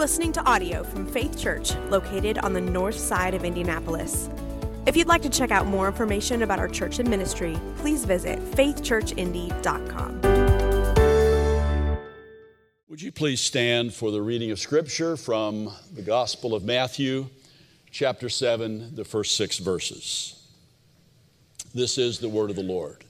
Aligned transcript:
listening 0.00 0.32
to 0.32 0.42
audio 0.44 0.82
from 0.82 1.06
Faith 1.06 1.38
Church, 1.38 1.74
located 1.90 2.38
on 2.38 2.54
the 2.54 2.60
north 2.60 2.98
side 2.98 3.34
of 3.34 3.44
Indianapolis. 3.44 4.30
If 4.86 4.96
you'd 4.96 5.06
like 5.06 5.20
to 5.20 5.28
check 5.28 5.50
out 5.50 5.66
more 5.66 5.86
information 5.86 6.42
about 6.42 6.58
our 6.58 6.68
church 6.68 6.98
and 7.00 7.10
ministry, 7.10 7.60
please 7.76 8.06
visit 8.06 8.38
faithchurchindy.com. 8.52 10.22
Would 12.88 13.02
you 13.02 13.12
please 13.12 13.42
stand 13.42 13.92
for 13.92 14.10
the 14.10 14.22
reading 14.22 14.50
of 14.50 14.58
Scripture 14.58 15.18
from 15.18 15.70
the 15.94 16.00
Gospel 16.00 16.54
of 16.54 16.64
Matthew, 16.64 17.28
chapter 17.90 18.30
7, 18.30 18.94
the 18.94 19.04
first 19.04 19.36
six 19.36 19.58
verses? 19.58 20.42
This 21.74 21.98
is 21.98 22.20
the 22.20 22.30
word 22.30 22.48
of 22.48 22.56
the 22.56 22.62
Lord. 22.62 23.04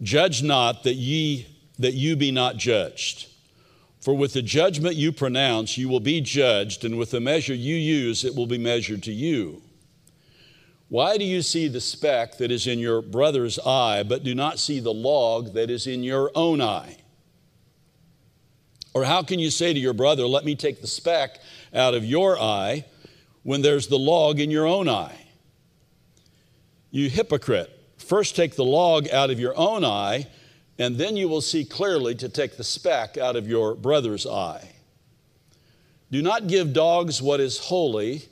Judge 0.00 0.44
not 0.44 0.84
that 0.84 0.94
ye 0.94 1.48
that 1.80 1.94
you 1.94 2.14
be 2.14 2.30
not 2.30 2.56
judged. 2.56 3.29
For 4.00 4.14
with 4.14 4.32
the 4.32 4.42
judgment 4.42 4.96
you 4.96 5.12
pronounce, 5.12 5.76
you 5.76 5.88
will 5.88 6.00
be 6.00 6.22
judged, 6.22 6.84
and 6.84 6.96
with 6.96 7.10
the 7.10 7.20
measure 7.20 7.54
you 7.54 7.76
use, 7.76 8.24
it 8.24 8.34
will 8.34 8.46
be 8.46 8.58
measured 8.58 9.02
to 9.04 9.12
you. 9.12 9.62
Why 10.88 11.18
do 11.18 11.24
you 11.24 11.42
see 11.42 11.68
the 11.68 11.80
speck 11.80 12.38
that 12.38 12.50
is 12.50 12.66
in 12.66 12.78
your 12.78 13.02
brother's 13.02 13.58
eye, 13.58 14.02
but 14.02 14.24
do 14.24 14.34
not 14.34 14.58
see 14.58 14.80
the 14.80 14.92
log 14.92 15.52
that 15.52 15.70
is 15.70 15.86
in 15.86 16.02
your 16.02 16.32
own 16.34 16.60
eye? 16.62 16.96
Or 18.94 19.04
how 19.04 19.22
can 19.22 19.38
you 19.38 19.50
say 19.50 19.72
to 19.72 19.78
your 19.78 19.92
brother, 19.92 20.26
Let 20.26 20.44
me 20.44 20.56
take 20.56 20.80
the 20.80 20.86
speck 20.86 21.38
out 21.74 21.94
of 21.94 22.04
your 22.04 22.40
eye, 22.40 22.86
when 23.42 23.62
there's 23.62 23.86
the 23.86 23.98
log 23.98 24.40
in 24.40 24.50
your 24.50 24.66
own 24.66 24.88
eye? 24.88 25.28
You 26.90 27.08
hypocrite, 27.08 27.70
first 27.98 28.34
take 28.34 28.56
the 28.56 28.64
log 28.64 29.08
out 29.10 29.30
of 29.30 29.38
your 29.38 29.56
own 29.56 29.84
eye 29.84 30.26
and 30.80 30.96
then 30.96 31.14
you 31.14 31.28
will 31.28 31.42
see 31.42 31.62
clearly 31.62 32.14
to 32.14 32.26
take 32.26 32.56
the 32.56 32.64
speck 32.64 33.18
out 33.18 33.36
of 33.36 33.46
your 33.46 33.74
brother's 33.74 34.26
eye. 34.26 34.66
Do 36.10 36.22
not 36.22 36.46
give 36.46 36.72
dogs 36.72 37.20
what 37.20 37.38
is 37.38 37.58
holy, 37.58 38.22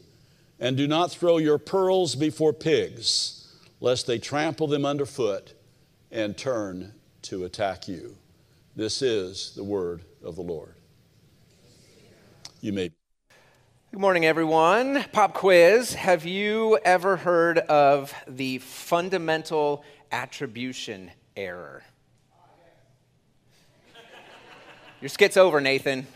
and 0.58 0.74
do 0.74 0.88
not 0.88 1.12
throw 1.12 1.36
your 1.36 1.58
pearls 1.58 2.14
before 2.14 2.55
pigs, 2.55 3.52
lest 3.80 4.06
they 4.06 4.18
trample 4.18 4.66
them 4.66 4.86
underfoot 4.86 5.52
and 6.10 6.38
turn 6.38 6.94
to 7.20 7.44
attack 7.44 7.86
you. 7.86 8.16
This 8.74 9.02
is 9.02 9.52
the 9.55 9.62
word 9.62 10.00
of 10.24 10.34
the 10.34 10.42
Lord. 10.42 10.74
You 12.62 12.72
may. 12.72 12.90
Good 13.92 14.00
morning, 14.00 14.24
everyone. 14.24 15.05
Pop 15.12 15.34
quiz. 15.34 15.92
Have 15.92 16.24
you 16.24 16.78
ever 16.83 17.18
heard 17.18 17.58
of 17.58 18.14
the 18.27 18.56
fundamental 18.56 19.84
attribution 20.10 21.10
error? 21.36 21.84
Your 25.00 25.08
skit's 25.08 25.36
over, 25.36 25.60
Nathan. 25.60 26.08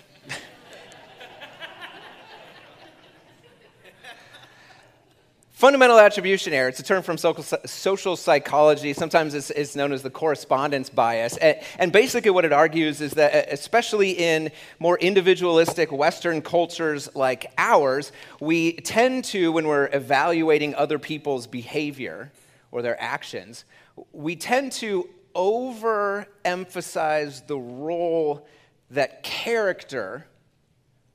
Fundamental 5.52 6.00
attribution 6.00 6.52
error, 6.52 6.69
it's 6.69 6.80
a 6.80 6.83
term 6.83 7.05
from 7.05 7.16
social 7.16 8.16
psychology. 8.16 8.92
Sometimes 8.92 9.34
it's, 9.34 9.50
it's 9.50 9.77
known 9.77 9.92
as 9.92 10.02
the 10.02 10.11
correspondence 10.11 10.91
bias. 10.91 11.36
And 11.36 11.92
basically, 11.92 12.33
what 12.33 12.44
it 12.44 12.52
argues 12.52 13.00
is 13.00 13.12
that, 13.12 13.52
especially 13.52 14.11
in 14.11 14.50
more 14.80 14.98
individualistic 14.98 15.92
Western 15.92 16.42
cultures 16.42 17.08
like 17.14 17.52
ours, 17.58 18.11
we 18.41 18.72
tend 18.72 19.27
to, 19.27 19.52
when 19.52 19.69
we're 19.69 19.91
evaluating 19.92 20.74
other 20.74 20.98
people's 20.98 21.46
behavior 21.46 22.33
or 22.72 22.83
their 22.83 23.00
actions, 23.00 23.64
we 24.11 24.34
tend 24.34 24.72
to 24.72 25.08
overemphasize 25.36 27.46
the 27.46 27.56
role 27.56 28.44
that 28.93 29.23
character 29.23 30.27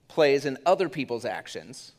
plays 0.08 0.46
in 0.46 0.58
other 0.66 0.90
people's 0.90 1.26
actions. 1.26 1.94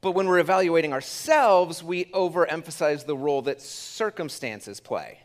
But 0.00 0.12
when 0.12 0.26
we're 0.26 0.38
evaluating 0.38 0.92
ourselves, 0.92 1.82
we 1.82 2.06
overemphasize 2.06 3.04
the 3.04 3.16
role 3.16 3.42
that 3.42 3.60
circumstances 3.60 4.80
play 4.80 5.20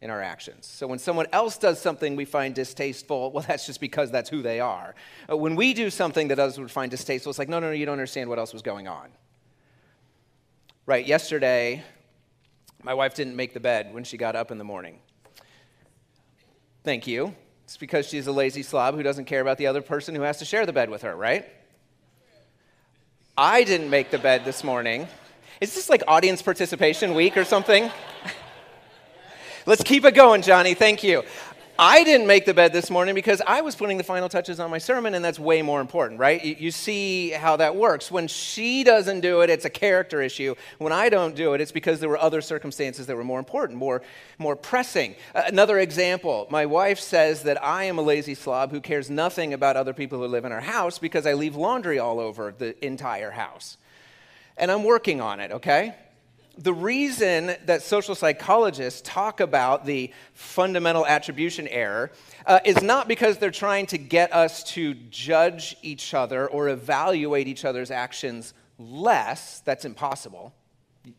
in 0.00 0.10
our 0.10 0.22
actions. 0.22 0.66
So 0.66 0.86
when 0.86 0.98
someone 0.98 1.26
else 1.32 1.56
does 1.56 1.80
something 1.80 2.16
we 2.16 2.26
find 2.26 2.54
distasteful, 2.54 3.30
well, 3.32 3.44
that's 3.46 3.66
just 3.66 3.80
because 3.80 4.10
that's 4.10 4.28
who 4.28 4.42
they 4.42 4.60
are. 4.60 4.94
Uh, 5.30 5.36
when 5.36 5.56
we 5.56 5.72
do 5.72 5.88
something 5.90 6.28
that 6.28 6.38
others 6.38 6.58
would 6.58 6.70
find 6.70 6.90
distasteful, 6.90 7.30
it's 7.30 7.38
like, 7.38 7.48
no, 7.48 7.60
no, 7.60 7.68
no, 7.68 7.72
you 7.72 7.86
don't 7.86 7.94
understand 7.94 8.28
what 8.28 8.38
else 8.38 8.52
was 8.52 8.62
going 8.62 8.88
on. 8.88 9.08
Right, 10.86 11.06
yesterday, 11.06 11.82
my 12.82 12.92
wife 12.92 13.14
didn't 13.14 13.36
make 13.36 13.54
the 13.54 13.60
bed 13.60 13.94
when 13.94 14.04
she 14.04 14.18
got 14.18 14.36
up 14.36 14.50
in 14.50 14.58
the 14.58 14.64
morning. 14.64 14.98
Thank 16.84 17.06
you. 17.06 17.34
It's 17.64 17.78
because 17.78 18.06
she's 18.06 18.26
a 18.26 18.32
lazy 18.32 18.62
slob 18.62 18.94
who 18.94 19.02
doesn't 19.02 19.24
care 19.24 19.40
about 19.40 19.56
the 19.56 19.66
other 19.66 19.80
person 19.80 20.14
who 20.14 20.20
has 20.20 20.36
to 20.40 20.44
share 20.44 20.66
the 20.66 20.72
bed 20.72 20.90
with 20.90 21.00
her, 21.00 21.16
right? 21.16 21.46
I 23.38 23.64
didn't 23.64 23.88
make 23.88 24.10
the 24.10 24.18
bed 24.18 24.44
this 24.44 24.62
morning. 24.62 25.08
Is 25.62 25.74
this 25.74 25.88
like 25.88 26.02
audience 26.06 26.42
participation 26.42 27.14
week 27.14 27.38
or 27.38 27.44
something? 27.44 27.90
Let's 29.66 29.82
keep 29.82 30.04
it 30.04 30.14
going, 30.14 30.42
Johnny. 30.42 30.74
Thank 30.74 31.02
you. 31.02 31.22
I 31.78 32.04
didn't 32.04 32.28
make 32.28 32.44
the 32.44 32.54
bed 32.54 32.72
this 32.72 32.88
morning 32.88 33.16
because 33.16 33.42
I 33.44 33.62
was 33.62 33.74
putting 33.74 33.98
the 33.98 34.04
final 34.04 34.28
touches 34.28 34.60
on 34.60 34.70
my 34.70 34.78
sermon, 34.78 35.14
and 35.14 35.24
that's 35.24 35.40
way 35.40 35.60
more 35.60 35.80
important, 35.80 36.20
right? 36.20 36.42
You, 36.44 36.54
you, 36.56 36.70
see 36.70 37.30
how 37.30 37.56
that 37.56 37.74
works. 37.74 38.12
When 38.12 38.28
she 38.28 38.84
doesn't 38.84 39.22
do 39.22 39.40
it, 39.40 39.50
it's 39.50 39.64
a 39.64 39.70
character 39.70 40.22
issue. 40.22 40.54
When 40.78 40.92
I 40.92 41.08
don't 41.08 41.34
do 41.34 41.52
it, 41.54 41.60
it's 41.60 41.72
because 41.72 41.98
there 41.98 42.08
were 42.08 42.18
other 42.18 42.40
circumstances 42.42 43.06
that 43.06 43.16
were 43.16 43.24
more 43.24 43.40
important, 43.40 43.76
more, 43.76 44.02
more 44.38 44.54
pressing. 44.54 45.16
Uh, 45.34 45.42
another 45.46 45.80
example 45.80 46.46
my 46.48 46.64
wife 46.64 47.00
says 47.00 47.42
that 47.42 47.62
I 47.62 47.84
am 47.84 47.98
a 47.98 48.02
lazy 48.02 48.36
slob 48.36 48.70
who 48.70 48.80
cares 48.80 49.10
nothing 49.10 49.52
about 49.52 49.76
other 49.76 49.92
people 49.92 50.20
who 50.20 50.26
live 50.28 50.44
in 50.44 50.52
our 50.52 50.60
house 50.60 51.00
because 51.00 51.26
I 51.26 51.32
leave 51.32 51.56
laundry 51.56 51.98
all 51.98 52.20
over 52.20 52.54
the 52.56 52.84
entire 52.86 53.32
house. 53.32 53.78
And 54.56 54.70
I'm 54.70 54.84
working 54.84 55.20
on 55.20 55.40
it, 55.40 55.50
okay? 55.50 55.96
The 56.56 56.72
reason 56.72 57.54
that 57.66 57.82
social 57.82 58.14
psychologists 58.14 59.02
talk 59.04 59.40
about 59.40 59.84
the 59.84 60.12
fundamental 60.32 61.06
attribution 61.06 61.66
error 61.68 62.12
uh, 62.46 62.60
is 62.64 62.82
not 62.82 63.08
because 63.08 63.38
they're 63.38 63.50
trying 63.50 63.86
to 63.86 63.98
get 63.98 64.32
us 64.32 64.64
to 64.64 64.94
judge 64.94 65.76
each 65.82 66.14
other 66.14 66.46
or 66.46 66.68
evaluate 66.68 67.48
each 67.48 67.64
other's 67.64 67.90
actions 67.90 68.54
less. 68.78 69.60
That's 69.60 69.84
impossible. 69.84 70.52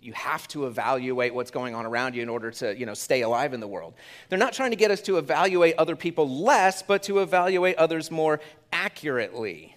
You 0.02 0.14
have 0.14 0.48
to 0.50 0.66
evaluate 0.66 1.34
what's 1.34 1.52
going 1.52 1.76
on 1.76 1.86
around 1.86 2.16
you 2.16 2.24
in 2.24 2.30
order 2.30 2.50
to 2.52 2.76
you 2.76 2.86
know, 2.86 2.96
stay 2.96 3.22
alive 3.22 3.54
in 3.54 3.60
the 3.60 3.68
world. 3.68 3.94
They're 4.30 4.40
not 4.40 4.54
trying 4.54 4.72
to 4.72 4.78
get 4.78 4.90
us 4.90 5.02
to 5.04 5.18
evaluate 5.18 5.76
other 5.78 5.96
people 5.96 6.28
less, 6.28 6.82
but 6.82 7.04
to 7.04 7.20
evaluate 7.20 7.76
others 7.78 8.10
more 8.10 8.40
accurately. 8.74 9.75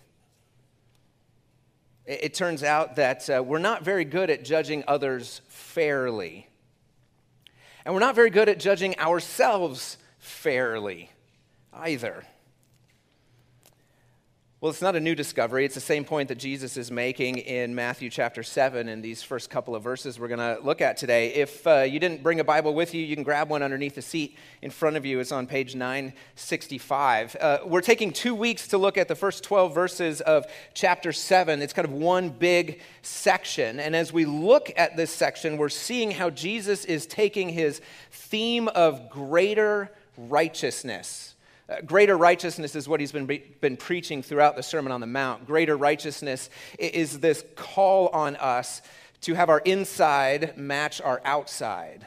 It 2.08 2.32
turns 2.32 2.62
out 2.62 2.96
that 2.96 3.28
uh, 3.28 3.42
we're 3.42 3.58
not 3.58 3.84
very 3.84 4.06
good 4.06 4.30
at 4.30 4.42
judging 4.42 4.82
others 4.88 5.42
fairly. 5.48 6.48
And 7.84 7.92
we're 7.92 8.00
not 8.00 8.14
very 8.14 8.30
good 8.30 8.48
at 8.48 8.58
judging 8.58 8.98
ourselves 8.98 9.98
fairly 10.18 11.10
either. 11.70 12.24
Well, 14.60 14.70
it's 14.70 14.82
not 14.82 14.96
a 14.96 15.00
new 15.00 15.14
discovery. 15.14 15.64
It's 15.64 15.76
the 15.76 15.80
same 15.80 16.04
point 16.04 16.30
that 16.30 16.38
Jesus 16.38 16.76
is 16.76 16.91
making 16.91 17.38
in 17.38 17.76
Matthew 17.76 18.10
chapter 18.10 18.42
7 18.42 18.88
in 18.88 19.00
these 19.02 19.22
first 19.22 19.50
couple 19.50 19.76
of 19.76 19.84
verses 19.84 20.19
we're 20.19 20.26
going 20.26 20.41
to 20.41 20.58
look 20.64 20.80
at 20.80 20.96
today. 20.96 21.32
If 21.34 21.64
uh, 21.64 21.82
you 21.82 22.00
didn't 22.00 22.24
bring 22.24 22.41
a 22.41 22.44
Bible 22.44 22.74
with 22.74 22.92
you, 22.92 23.00
you 23.04 23.14
can 23.14 23.22
grab 23.22 23.50
one 23.50 23.62
underneath 23.62 23.94
the 23.94 24.02
seat 24.02 24.36
in 24.60 24.72
front 24.72 24.97
of 24.97 25.06
you. 25.06 25.20
It's 25.20 25.30
on 25.30 25.47
page 25.47 25.76
965. 25.76 27.36
Uh, 27.41 27.58
we're 27.66 27.80
taking 27.80 28.12
two 28.12 28.34
weeks 28.34 28.66
to 28.66 28.78
look 28.78 28.98
at 28.98 29.06
the 29.06 29.14
first 29.14 29.44
12 29.44 29.72
verses 29.72 30.20
of 30.22 30.44
chapter 30.74 31.12
7. 31.12 31.62
It's 31.62 31.72
kind 31.72 31.86
of 31.86 31.94
one 31.94 32.28
big 32.28 32.80
section. 33.02 33.78
And 33.78 33.94
as 33.94 34.12
we 34.12 34.24
look 34.24 34.72
at 34.76 34.97
this 34.97 35.12
section, 35.12 35.56
we're 35.56 35.68
seeing 35.68 36.10
how 36.10 36.30
Jesus 36.30 36.84
is 36.84 37.06
taking 37.06 37.50
his 37.50 37.80
theme 38.10 38.66
of 38.66 39.08
greater 39.08 39.92
righteousness 40.16 41.36
Uh, 41.68 41.82
greater 41.82 42.16
righteousness 42.16 42.74
is 42.74 42.88
what 42.88 42.98
he's 42.98 43.12
been, 43.12 43.26
been 43.60 43.76
preaching 43.76 44.22
throughout 44.22 44.56
the 44.56 44.62
Sermon 44.62 44.91
on 44.91 45.00
the 45.00 45.06
Mount. 45.06 45.47
Greater 45.47 45.76
righteousness 45.76 46.48
is 46.78 47.20
this 47.20 47.44
call 47.56 48.09
on 48.09 48.36
us 48.36 48.80
to 49.22 49.34
have 49.34 49.50
our 49.50 49.59
inside 49.60 50.56
match 50.56 51.00
our 51.00 51.20
outside. 51.24 52.06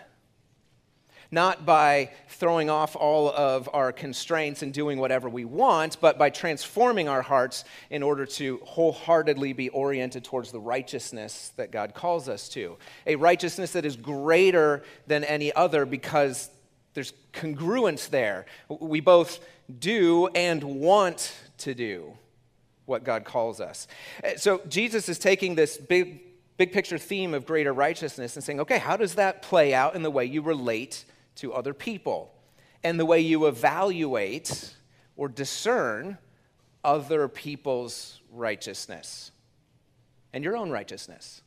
Not 1.34 1.66
by 1.66 2.12
throwing 2.28 2.70
off 2.70 2.96
all 2.96 3.30
of 3.30 3.70
our 3.72 3.94
constraints 3.94 4.64
and 4.64 4.74
doing 4.74 5.00
whatever 5.00 5.30
we 5.30 5.46
want, 5.46 6.02
but 6.02 6.18
by 6.18 6.30
transforming 6.30 7.08
our 7.08 7.22
hearts 7.22 7.64
in 7.90 8.04
order 8.04 8.26
to 8.26 8.60
wholeheartedly 8.64 9.54
be 9.54 9.70
oriented 9.70 10.26
towards 10.26 10.52
the 10.52 10.60
righteousness 10.60 11.54
that 11.56 11.72
God 11.72 11.94
calls 11.94 12.28
us 12.28 12.50
to. 12.50 12.78
A 13.08 13.16
righteousness 13.16 13.74
that 13.74 13.86
is 13.86 13.96
greater 13.96 14.84
than 15.08 15.24
any 15.24 15.54
other 15.54 15.86
because 15.86 16.50
there's 16.94 17.14
congruence 17.34 18.10
there. 18.10 18.46
We 18.68 19.00
both 19.00 19.40
do 19.80 20.28
and 20.28 20.64
want 20.64 21.34
to 21.60 21.74
do 21.74 22.14
what 22.86 23.04
God 23.04 23.24
calls 23.24 23.62
us. 23.62 23.88
Uh, 24.24 24.36
so 24.38 24.62
Jesus 24.68 25.08
is 25.08 25.18
taking 25.18 25.56
this 25.56 25.78
big, 25.78 26.22
big 26.58 26.72
picture 26.72 26.98
theme 26.98 27.34
of 27.34 27.46
greater 27.46 27.74
righteousness 27.74 28.36
and 28.36 28.44
saying, 28.44 28.60
okay, 28.60 28.80
how 28.80 28.98
does 28.98 29.16
that 29.16 29.42
play 29.42 29.74
out 29.74 29.96
in 29.96 30.04
the 30.04 30.12
way 30.12 30.26
you 30.26 30.42
relate 30.42 31.06
to 31.36 31.54
other 31.54 31.74
people 31.74 32.34
and 32.84 33.00
the 33.00 33.06
way 33.06 33.20
you 33.20 33.48
evaluate 33.48 34.76
or 35.16 35.28
discern 35.28 36.18
other 36.84 37.28
people's 37.28 38.20
righteousness 38.32 39.32
and 40.34 40.44
your 40.44 40.58
own 40.58 40.72
righteousness. 40.72 41.42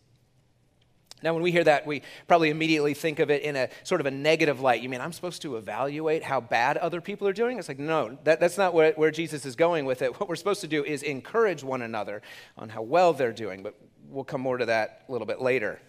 Now, 1.23 1.33
when 1.33 1.43
we 1.43 1.53
hear 1.53 1.65
that, 1.65 1.87
we 1.87 2.03
probably 2.29 2.51
immediately 2.51 2.93
think 2.93 3.19
of 3.19 3.31
it 3.31 3.43
in 3.43 3.57
a 3.57 3.71
sort 3.83 4.01
of 4.01 4.07
a 4.07 4.11
negative 4.11 4.61
light. 4.61 4.83
You 4.83 4.91
mean 4.91 5.01
I'm 5.01 5.13
supposed 5.13 5.41
to 5.43 5.57
evaluate 5.57 6.23
how 6.23 6.41
bad 6.41 6.77
other 6.77 7.01
people 7.01 7.27
are 7.27 7.33
doing? 7.33 7.59
It's 7.59 7.69
like, 7.69 7.79
no, 7.79 8.19
that, 8.25 8.41
that's 8.41 8.59
not 8.59 8.75
where, 8.75 8.93
where 8.93 9.11
Jesus 9.11 9.47
is 9.47 9.57
going 9.57 9.87
with 9.87 10.03
it. 10.03 10.21
What 10.21 10.29
we're 10.29 10.37
supposed 10.37 10.61
to 10.61 10.67
do 10.67 10.85
is 10.85 11.03
encourage 11.03 11.65
one 11.65 11.81
another 11.81 12.21
on 12.59 12.69
how 12.69 12.83
well 12.83 13.15
they're 13.15 13.33
doing, 13.33 13.63
but 13.63 13.75
we'll 14.11 14.25
come 14.25 14.43
more 14.43 14.59
to 14.59 14.67
that 14.67 15.05
a 15.09 15.13
little 15.13 15.27
bit 15.27 15.41
later. 15.41 15.81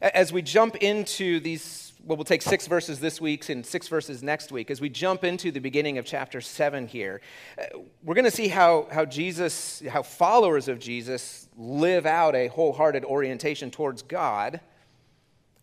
As 0.00 0.32
we 0.32 0.42
jump 0.42 0.76
into 0.76 1.40
these 1.40 1.85
well, 2.06 2.16
we'll 2.16 2.24
take 2.24 2.42
six 2.42 2.68
verses 2.68 3.00
this 3.00 3.20
week 3.20 3.48
and 3.48 3.66
six 3.66 3.88
verses 3.88 4.22
next 4.22 4.52
week. 4.52 4.70
As 4.70 4.80
we 4.80 4.88
jump 4.88 5.24
into 5.24 5.50
the 5.50 5.58
beginning 5.58 5.98
of 5.98 6.04
chapter 6.04 6.40
seven 6.40 6.86
here, 6.86 7.20
uh, 7.58 7.64
we're 8.04 8.14
going 8.14 8.24
to 8.24 8.30
see 8.30 8.46
how, 8.46 8.86
how 8.92 9.04
Jesus, 9.04 9.82
how 9.90 10.04
followers 10.04 10.68
of 10.68 10.78
Jesus 10.78 11.48
live 11.56 12.06
out 12.06 12.36
a 12.36 12.46
wholehearted 12.46 13.04
orientation 13.04 13.72
towards 13.72 14.02
God 14.02 14.60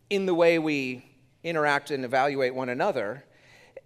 in 0.10 0.26
the 0.26 0.34
way 0.34 0.60
we 0.60 1.06
interact 1.46 1.92
and 1.92 2.04
evaluate 2.04 2.54
one 2.54 2.68
another. 2.68 3.24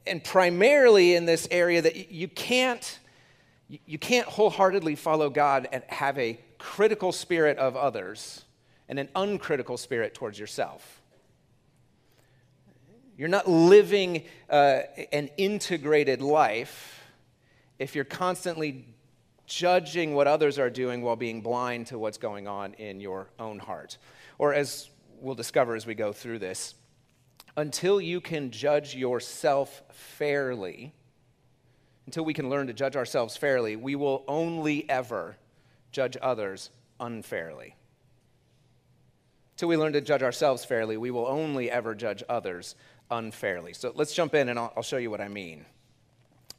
And 0.08 0.24
primarily 0.24 1.14
in 1.14 1.26
this 1.26 1.48
area 1.52 1.84
that 1.84 2.12
you 2.12 2.28
can't, 2.28 3.00
you 3.68 4.00
can't 4.00 4.28
wholeheartedly 4.28 4.96
follow 4.96 5.30
God 5.30 5.68
and 5.72 5.84
have 5.90 6.18
a 6.18 6.40
critical 6.58 7.12
spirit 7.12 7.60
of 7.60 7.76
others 7.76 8.46
and 8.90 8.98
an 8.98 9.10
uncritical 9.16 9.78
spirit 9.78 10.16
towards 10.16 10.40
yourself. 10.40 11.04
You're 13.18 13.30
not 13.30 13.50
living 13.50 14.24
uh, 14.48 14.82
an 15.12 15.30
integrated 15.38 16.22
life 16.22 17.02
if 17.80 17.96
you're 17.96 18.06
constantly 18.06 18.86
judging 19.48 20.14
what 20.14 20.28
others 20.28 20.60
are 20.60 20.70
doing 20.70 21.02
while 21.02 21.16
being 21.16 21.42
blind 21.42 21.88
to 21.88 21.98
what's 21.98 22.20
going 22.20 22.48
on 22.48 22.74
in 22.74 23.00
your 23.00 23.30
own 23.40 23.58
heart. 23.58 23.98
Or, 24.38 24.54
as 24.54 24.90
we'll 25.20 25.36
discover 25.36 25.74
as 25.76 25.88
we 25.88 25.96
go 25.96 26.14
through 26.14 26.40
this, 26.40 26.76
until 27.56 28.00
you 28.00 28.22
can 28.22 28.52
judge 28.52 28.94
yourself 28.94 29.82
fairly, 29.90 30.94
until 32.06 32.24
we 32.24 32.36
can 32.36 32.52
learn 32.52 32.68
to 32.68 32.74
judge 32.74 32.96
ourselves 32.96 33.36
fairly, 33.36 33.76
we 33.76 33.96
will 33.96 34.24
only 34.28 34.88
ever 34.90 35.38
judge 35.92 36.18
others 36.22 36.70
unfairly. 37.00 37.74
Until 39.58 39.70
we 39.70 39.78
learn 39.78 39.94
to 39.94 40.02
judge 40.02 40.22
ourselves 40.22 40.64
fairly, 40.64 40.98
we 40.98 41.10
will 41.10 41.26
only 41.26 41.72
ever 41.72 41.96
judge 41.96 42.22
others 42.30 42.76
unfairly. 43.10 43.74
So 43.74 43.92
let's 43.96 44.14
jump 44.14 44.36
in 44.36 44.50
and 44.50 44.60
I'll, 44.60 44.72
I'll 44.78 44.84
show 44.84 44.98
you 44.98 45.10
what 45.10 45.20
I 45.20 45.30
mean. 45.30 45.66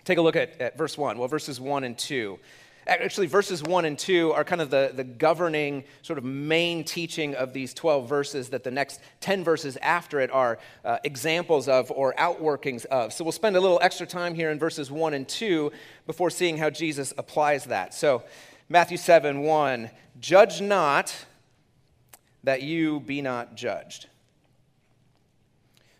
Take 0.04 0.18
a 0.18 0.20
look 0.20 0.34
at, 0.34 0.60
at 0.60 0.76
verse 0.76 0.98
1. 0.98 1.16
Well, 1.16 1.28
verses 1.28 1.60
1 1.60 1.84
and 1.84 1.96
2. 1.96 2.36
Actually, 2.88 3.28
verses 3.28 3.62
1 3.62 3.84
and 3.84 3.96
2 3.96 4.32
are 4.32 4.42
kind 4.42 4.60
of 4.60 4.70
the, 4.70 4.90
the 4.92 5.04
governing, 5.04 5.84
sort 6.02 6.18
of 6.18 6.24
main 6.24 6.82
teaching 6.82 7.36
of 7.36 7.52
these 7.52 7.72
12 7.72 8.08
verses 8.08 8.48
that 8.48 8.64
the 8.64 8.70
next 8.72 8.98
10 9.20 9.44
verses 9.44 9.78
after 9.80 10.18
it 10.18 10.32
are 10.32 10.58
uh, 10.84 10.98
examples 11.04 11.68
of 11.68 11.92
or 11.92 12.14
outworkings 12.14 12.84
of. 12.86 13.12
So 13.12 13.22
we'll 13.22 13.30
spend 13.30 13.54
a 13.56 13.60
little 13.60 13.78
extra 13.80 14.08
time 14.08 14.34
here 14.34 14.50
in 14.50 14.58
verses 14.58 14.90
1 14.90 15.14
and 15.14 15.28
2 15.28 15.70
before 16.08 16.30
seeing 16.30 16.56
how 16.56 16.68
Jesus 16.68 17.14
applies 17.16 17.66
that. 17.66 17.94
So, 17.94 18.24
Matthew 18.68 18.96
7 18.96 19.42
1 19.42 19.88
Judge 20.18 20.60
not 20.60 21.14
that 22.44 22.62
you 22.62 23.00
be 23.00 23.22
not 23.22 23.54
judged. 23.54 24.06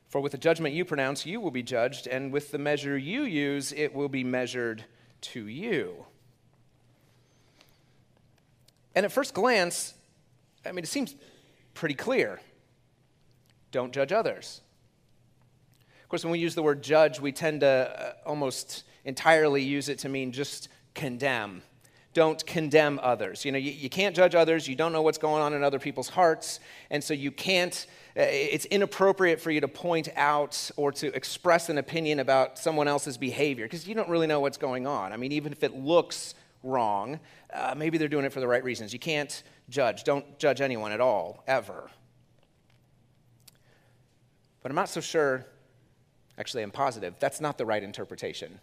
For 0.09 0.21
with 0.21 0.33
the 0.33 0.39
judgment 0.39 0.75
you 0.75 0.85
pronounce, 0.85 1.27
you 1.27 1.41
will 1.41 1.51
be 1.51 1.63
judged, 1.63 2.07
and 2.07 2.33
with 2.33 2.51
the 2.51 2.59
measure 2.59 2.97
you 2.97 3.23
use, 3.23 3.73
it 3.73 3.95
will 3.95 4.09
be 4.09 4.25
measured 4.25 4.85
to 5.21 5.47
you. 5.47 6.07
And 8.95 9.05
at 9.05 9.13
first 9.13 9.35
glance, 9.35 9.95
I 10.65 10.73
mean, 10.73 10.83
it 10.83 10.89
seems 10.89 11.15
pretty 11.75 11.95
clear. 11.95 12.41
Don't 13.71 13.93
judge 13.93 14.13
others. 14.13 14.63
Of 16.03 16.09
course, 16.09 16.25
when 16.25 16.33
we 16.33 16.39
use 16.39 16.55
the 16.55 16.63
word 16.63 16.83
judge, 16.83 17.21
we 17.21 17.33
tend 17.33 17.61
to 17.61 17.69
uh, 17.69 18.13
almost 18.27 18.85
entirely 19.05 19.63
use 19.63 19.91
it 19.91 19.99
to 20.01 20.09
mean 20.09 20.33
just 20.33 20.69
condemn. 20.95 21.63
Don't 22.15 22.45
condemn 22.47 22.99
others. 23.03 23.45
You 23.45 23.53
know, 23.53 23.59
you, 23.59 23.71
you 23.71 23.89
can't 23.89 24.17
judge 24.17 24.35
others. 24.35 24.67
You 24.67 24.75
don't 24.75 24.93
know 24.93 25.03
what's 25.03 25.19
going 25.19 25.43
on 25.43 25.53
in 25.53 25.63
other 25.63 25.79
people's 25.79 26.09
hearts. 26.09 26.61
And 26.91 27.03
so 27.05 27.15
you 27.15 27.31
can't 27.31 27.87
uh, 28.19 28.23
it's 28.23 28.65
inappropriate 28.65 29.41
for 29.41 29.53
you 29.53 29.61
to 29.61 29.69
point 29.69 30.09
out 30.17 30.71
or 30.77 30.91
to 30.91 31.15
express 31.15 31.69
an 31.69 31.79
opinion 31.79 32.19
about 32.19 32.59
someone 32.59 32.89
else's 32.89 33.17
behavior 33.17 33.65
because 33.65 33.87
you 33.87 33.95
don't 33.95 34.09
really 34.09 34.27
know 34.27 34.41
what's 34.41 34.59
going 34.59 34.89
on. 34.89 35.13
I 35.13 35.17
mean, 35.17 35.31
even 35.31 35.53
if 35.53 35.63
it 35.63 35.77
looks 35.77 36.35
wrong, 36.65 37.21
uh, 37.53 37.75
maybe 37.77 37.97
they're 37.97 38.09
doing 38.09 38.25
it 38.25 38.33
for 38.33 38.41
the 38.41 38.49
right 38.49 38.65
reasons. 38.65 38.93
You 38.93 38.99
can't 38.99 39.43
judge. 39.69 40.03
Don't 40.03 40.37
judge 40.41 40.61
anyone 40.61 40.91
at 40.91 41.01
all, 41.01 41.45
ever. 41.47 41.89
But 44.63 44.73
I'm 44.73 44.77
not 44.77 44.89
so 44.89 45.01
sure, 45.01 45.47
actually, 46.39 46.65
I'm 46.65 46.73
positive, 46.73 47.15
that's 47.21 47.41
not 47.41 47.57
the 47.57 47.67
right 47.67 47.85
interpretation 47.85 48.59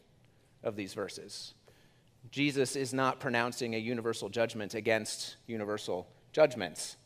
of 0.64 0.76
these 0.76 0.94
verses. 0.94 1.54
Jesus 2.32 2.76
is 2.76 2.94
not 2.94 3.20
pronouncing 3.20 3.76
a 3.76 3.78
universal 3.78 4.30
judgment 4.30 4.74
against 4.74 5.36
universal 5.48 6.08
judgments 6.32 6.98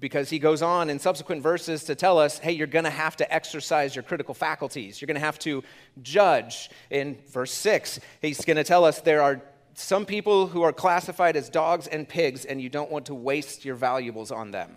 because 0.00 0.30
he 0.30 0.38
goes 0.38 0.62
on 0.62 0.90
in 0.90 0.98
subsequent 0.98 1.42
verses 1.42 1.84
to 1.84 1.94
tell 1.94 2.18
us 2.18 2.38
hey, 2.38 2.52
you're 2.52 2.66
going 2.66 2.84
to 2.84 2.90
have 2.90 3.16
to 3.16 3.34
exercise 3.34 3.94
your 3.94 4.02
critical 4.02 4.34
faculties. 4.34 5.00
You're 5.00 5.06
going 5.06 5.16
to 5.16 5.20
have 5.20 5.38
to 5.40 5.62
judge. 6.02 6.70
In 6.90 7.18
verse 7.28 7.52
6, 7.52 8.00
he's 8.22 8.44
going 8.44 8.56
to 8.56 8.64
tell 8.64 8.84
us 8.84 9.00
there 9.00 9.22
are 9.22 9.42
some 9.74 10.06
people 10.06 10.48
who 10.48 10.62
are 10.62 10.72
classified 10.72 11.36
as 11.36 11.48
dogs 11.48 11.86
and 11.86 12.08
pigs, 12.08 12.44
and 12.44 12.60
you 12.60 12.68
don't 12.68 12.90
want 12.90 13.06
to 13.06 13.14
waste 13.14 13.64
your 13.64 13.76
valuables 13.76 14.30
on 14.32 14.50
them. 14.50 14.76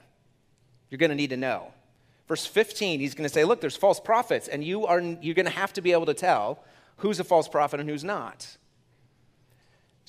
You're 0.89 0.99
going 0.99 1.09
to 1.09 1.15
need 1.15 1.31
to 1.31 1.37
know. 1.37 1.73
Verse 2.27 2.45
15, 2.45 2.99
he's 2.99 3.15
going 3.15 3.27
to 3.27 3.33
say, 3.33 3.43
look, 3.43 3.61
there's 3.61 3.75
false 3.75 3.99
prophets, 3.99 4.47
and 4.47 4.63
you 4.63 4.85
are, 4.85 5.01
you're 5.01 5.35
going 5.35 5.47
to 5.47 5.51
have 5.51 5.73
to 5.73 5.81
be 5.81 5.91
able 5.91 6.05
to 6.05 6.13
tell 6.13 6.63
who's 6.97 7.19
a 7.19 7.23
false 7.23 7.47
prophet 7.47 7.79
and 7.79 7.89
who's 7.89 8.03
not. 8.03 8.57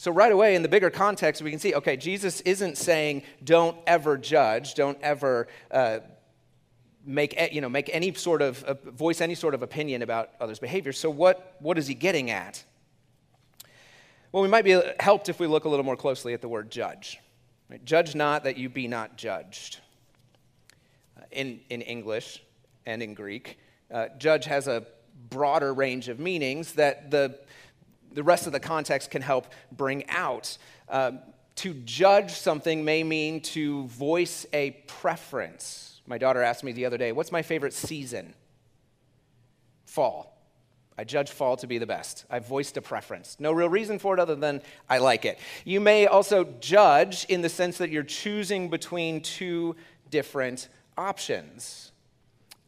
So, 0.03 0.11
right 0.11 0.33
away, 0.33 0.57
in 0.57 0.63
the 0.63 0.69
bigger 0.69 0.91
context, 0.91 1.43
we 1.43 1.51
can 1.51 1.61
see 1.61 1.77
okay, 1.77 1.97
Jesus 1.97 2.41
isn't 2.41 2.77
saying 2.77 3.23
don't 3.45 3.77
ever 3.87 4.19
judge, 4.19 4.75
don't 4.75 5.01
ever 5.01 5.47
uh, 5.71 6.01
make, 7.07 7.41
you 7.53 7.61
know, 7.61 7.69
make 7.69 7.89
any 7.93 8.13
sort 8.15 8.43
of, 8.43 8.65
uh, 8.65 8.75
voice 8.91 9.21
any 9.21 9.37
sort 9.37 9.55
of 9.55 9.63
opinion 9.63 10.03
about 10.03 10.31
others' 10.41 10.59
behavior. 10.59 10.93
So, 10.93 11.09
what, 11.09 11.55
what 11.61 11.79
is 11.79 11.87
he 11.87 11.95
getting 11.95 12.33
at? 12.33 12.65
Well, 14.33 14.43
we 14.43 14.49
might 14.49 14.65
be 14.65 14.83
helped 14.99 15.29
if 15.29 15.39
we 15.39 15.47
look 15.47 15.67
a 15.67 15.69
little 15.69 15.85
more 15.85 15.97
closely 15.97 16.35
at 16.35 16.41
the 16.41 16.49
word 16.49 16.69
judge. 16.69 17.21
Right? 17.71 17.85
Judge 17.85 18.17
not 18.17 18.43
that 18.43 18.57
you 18.57 18.69
be 18.69 18.89
not 18.89 19.17
judged. 19.17 19.79
Uh, 21.17 21.23
in, 21.31 21.61
in 21.71 21.81
English 21.81 22.43
and 22.87 23.05
in 23.05 23.15
Greek, 23.15 23.57
uh, 23.89 24.09
judge 24.19 24.47
has 24.47 24.67
a 24.67 24.85
broader 25.31 25.73
range 25.73 26.09
of 26.09 26.19
meanings 26.19 26.73
that 26.73 27.13
the 27.13 27.39
the 28.15 28.23
rest 28.23 28.47
of 28.47 28.53
the 28.53 28.61
context 28.61 29.11
can 29.11 29.23
help 29.23 29.47
bring 29.71 30.09
out. 30.09 30.57
Uh, 30.89 31.13
to 31.57 31.75
judge 31.75 32.33
something 32.33 32.85
may 32.85 33.03
mean 33.03 33.41
to 33.41 33.87
voice 33.89 34.47
a 34.53 34.71
preference. 34.87 36.01
My 36.07 36.19
daughter 36.19 36.43
asked 36.43 36.65
me 36.65 36.73
the 36.73 36.87
other 36.87 36.99
day, 36.99 37.13
What's 37.13 37.33
my 37.33 37.43
favorite 37.43 37.75
season? 37.75 38.35
Fall. 39.85 40.33
I 40.97 41.05
judge 41.05 41.31
fall 41.31 41.57
to 41.57 41.67
be 41.67 41.79
the 41.79 41.87
best. 41.87 42.27
I 42.31 42.39
voiced 42.39 42.77
a 42.77 42.83
preference. 42.83 43.37
No 43.39 43.53
real 43.53 43.69
reason 43.69 43.99
for 43.99 44.15
it 44.15 44.21
other 44.21 44.35
than 44.35 44.61
I 44.91 44.99
like 44.99 45.25
it. 45.25 45.39
You 45.65 45.81
may 45.81 46.07
also 46.07 46.45
judge 46.61 47.25
in 47.27 47.41
the 47.41 47.49
sense 47.49 47.79
that 47.79 47.91
you're 47.91 48.03
choosing 48.03 48.69
between 48.69 49.23
two 49.23 49.75
different 50.11 50.69
options. 50.99 51.93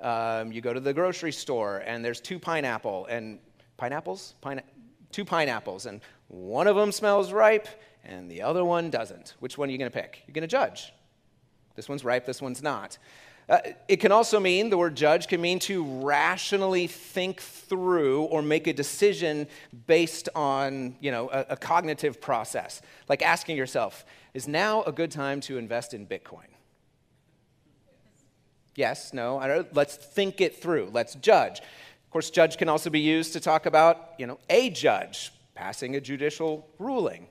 Um, 0.01 0.53
you 0.53 0.61
go 0.61 0.73
to 0.73 0.81
the 0.81 0.93
grocery 0.93 1.33
store 1.33 1.83
and 1.87 2.05
there's 2.05 2.21
two 2.21 2.39
pineapple 2.39 3.07
and 3.07 3.39
pineapples? 3.77 4.35
Pine- 4.41 4.63
two 5.15 5.25
pineapples, 5.25 5.87
and 5.87 6.01
one 6.29 6.67
of 6.67 6.75
them 6.77 6.91
smells 6.91 7.33
ripe 7.33 7.69
and 8.05 8.31
the 8.31 8.43
other 8.43 8.65
one 8.65 8.91
doesn't. 8.91 9.35
Which 9.39 9.57
one 9.57 9.69
are 9.69 9.73
you 9.73 9.79
going 9.79 9.91
to 9.91 9.97
pick? 9.97 10.23
You're 10.27 10.35
going 10.35 10.43
to 10.43 10.49
judge. 10.49 10.93
This 11.77 11.89
one's 11.89 12.05
ripe, 12.05 12.27
this 12.27 12.43
one's 12.43 12.63
not. 12.63 12.99
Uh, 13.49 13.59
it 13.89 13.99
can 13.99 14.11
also 14.11 14.41
mean, 14.41 14.71
the 14.71 14.79
word 14.79 14.97
judge 14.97 15.29
can 15.29 15.41
mean 15.41 15.59
to 15.61 15.85
rationally 15.85 16.87
think 16.87 17.41
through 17.41 18.23
or 18.25 18.43
make 18.43 18.67
a 18.67 18.73
decision 18.73 19.47
based 19.87 20.29
on, 20.35 20.97
you 21.01 21.11
know, 21.11 21.29
a, 21.31 21.47
a 21.51 21.57
cognitive 21.57 22.21
process. 22.21 22.81
Like 23.09 23.23
asking 23.23 23.57
yourself, 23.57 24.05
is 24.33 24.49
now 24.49 24.83
a 24.85 24.93
good 24.93 25.11
time 25.11 25.41
to 25.43 25.59
invest 25.59 25.95
in 25.95 26.07
Bitcoin? 26.07 26.49
Yes, 28.77 29.13
no, 29.13 29.67
let's 29.73 29.95
think 29.95 30.41
it 30.41 30.61
through. 30.61 30.91
Let's 30.93 31.15
judge 31.15 31.61
course, 32.15 32.31
judge 32.31 32.59
can 32.59 32.69
also 32.69 32.91
be 32.91 33.01
used 33.01 33.33
to 33.33 33.41
talk 33.41 33.67
about, 33.67 34.13
you 34.19 34.27
know, 34.29 34.39
a 34.49 34.71
judge 34.71 35.33
passing 35.57 35.97
a 35.97 36.01
judicial 36.01 36.65
ruling. 36.79 37.27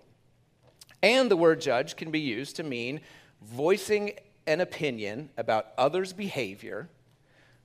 And 1.02 1.32
the 1.32 1.38
word 1.38 1.62
judge 1.62 1.96
can 1.96 2.12
be 2.12 2.20
used 2.20 2.58
to 2.58 2.64
mean 2.64 3.00
voicing 3.42 4.12
an 4.46 4.60
opinion 4.60 5.30
about 5.38 5.68
others' 5.78 6.12
behavior 6.12 6.90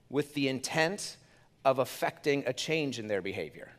with 0.08 0.32
the 0.34 0.46
intent 0.46 1.16
of 1.64 1.80
affecting 1.80 2.44
a 2.46 2.52
change 2.52 3.00
in 3.00 3.08
their 3.08 3.20
behavior. 3.20 3.72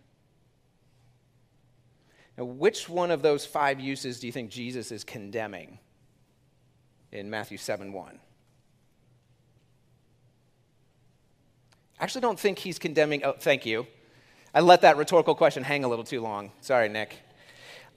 Now, 2.38 2.44
which 2.44 2.90
one 2.90 3.10
of 3.10 3.22
those 3.22 3.46
five 3.46 3.80
uses 3.80 4.20
do 4.20 4.28
you 4.28 4.34
think 4.34 4.52
Jesus 4.52 4.92
is 4.92 5.06
condemning 5.06 5.80
in 7.14 7.30
Matthew 7.30 7.58
7 7.58 7.94
1? 7.94 8.20
I 12.00 12.04
actually 12.04 12.22
don't 12.22 12.40
think 12.40 12.60
he's 12.60 12.80
condemning. 12.80 13.24
Oh, 13.24 13.34
thank 13.38 13.66
you. 13.66 13.86
I 14.54 14.62
let 14.62 14.82
that 14.82 14.98
rhetorical 14.98 15.36
question 15.36 15.64
hang 15.64 15.84
a 15.84 15.88
little 15.88 16.06
too 16.06 16.22
long. 16.22 16.52
Sorry, 16.62 16.90
Nick. 16.90 17.18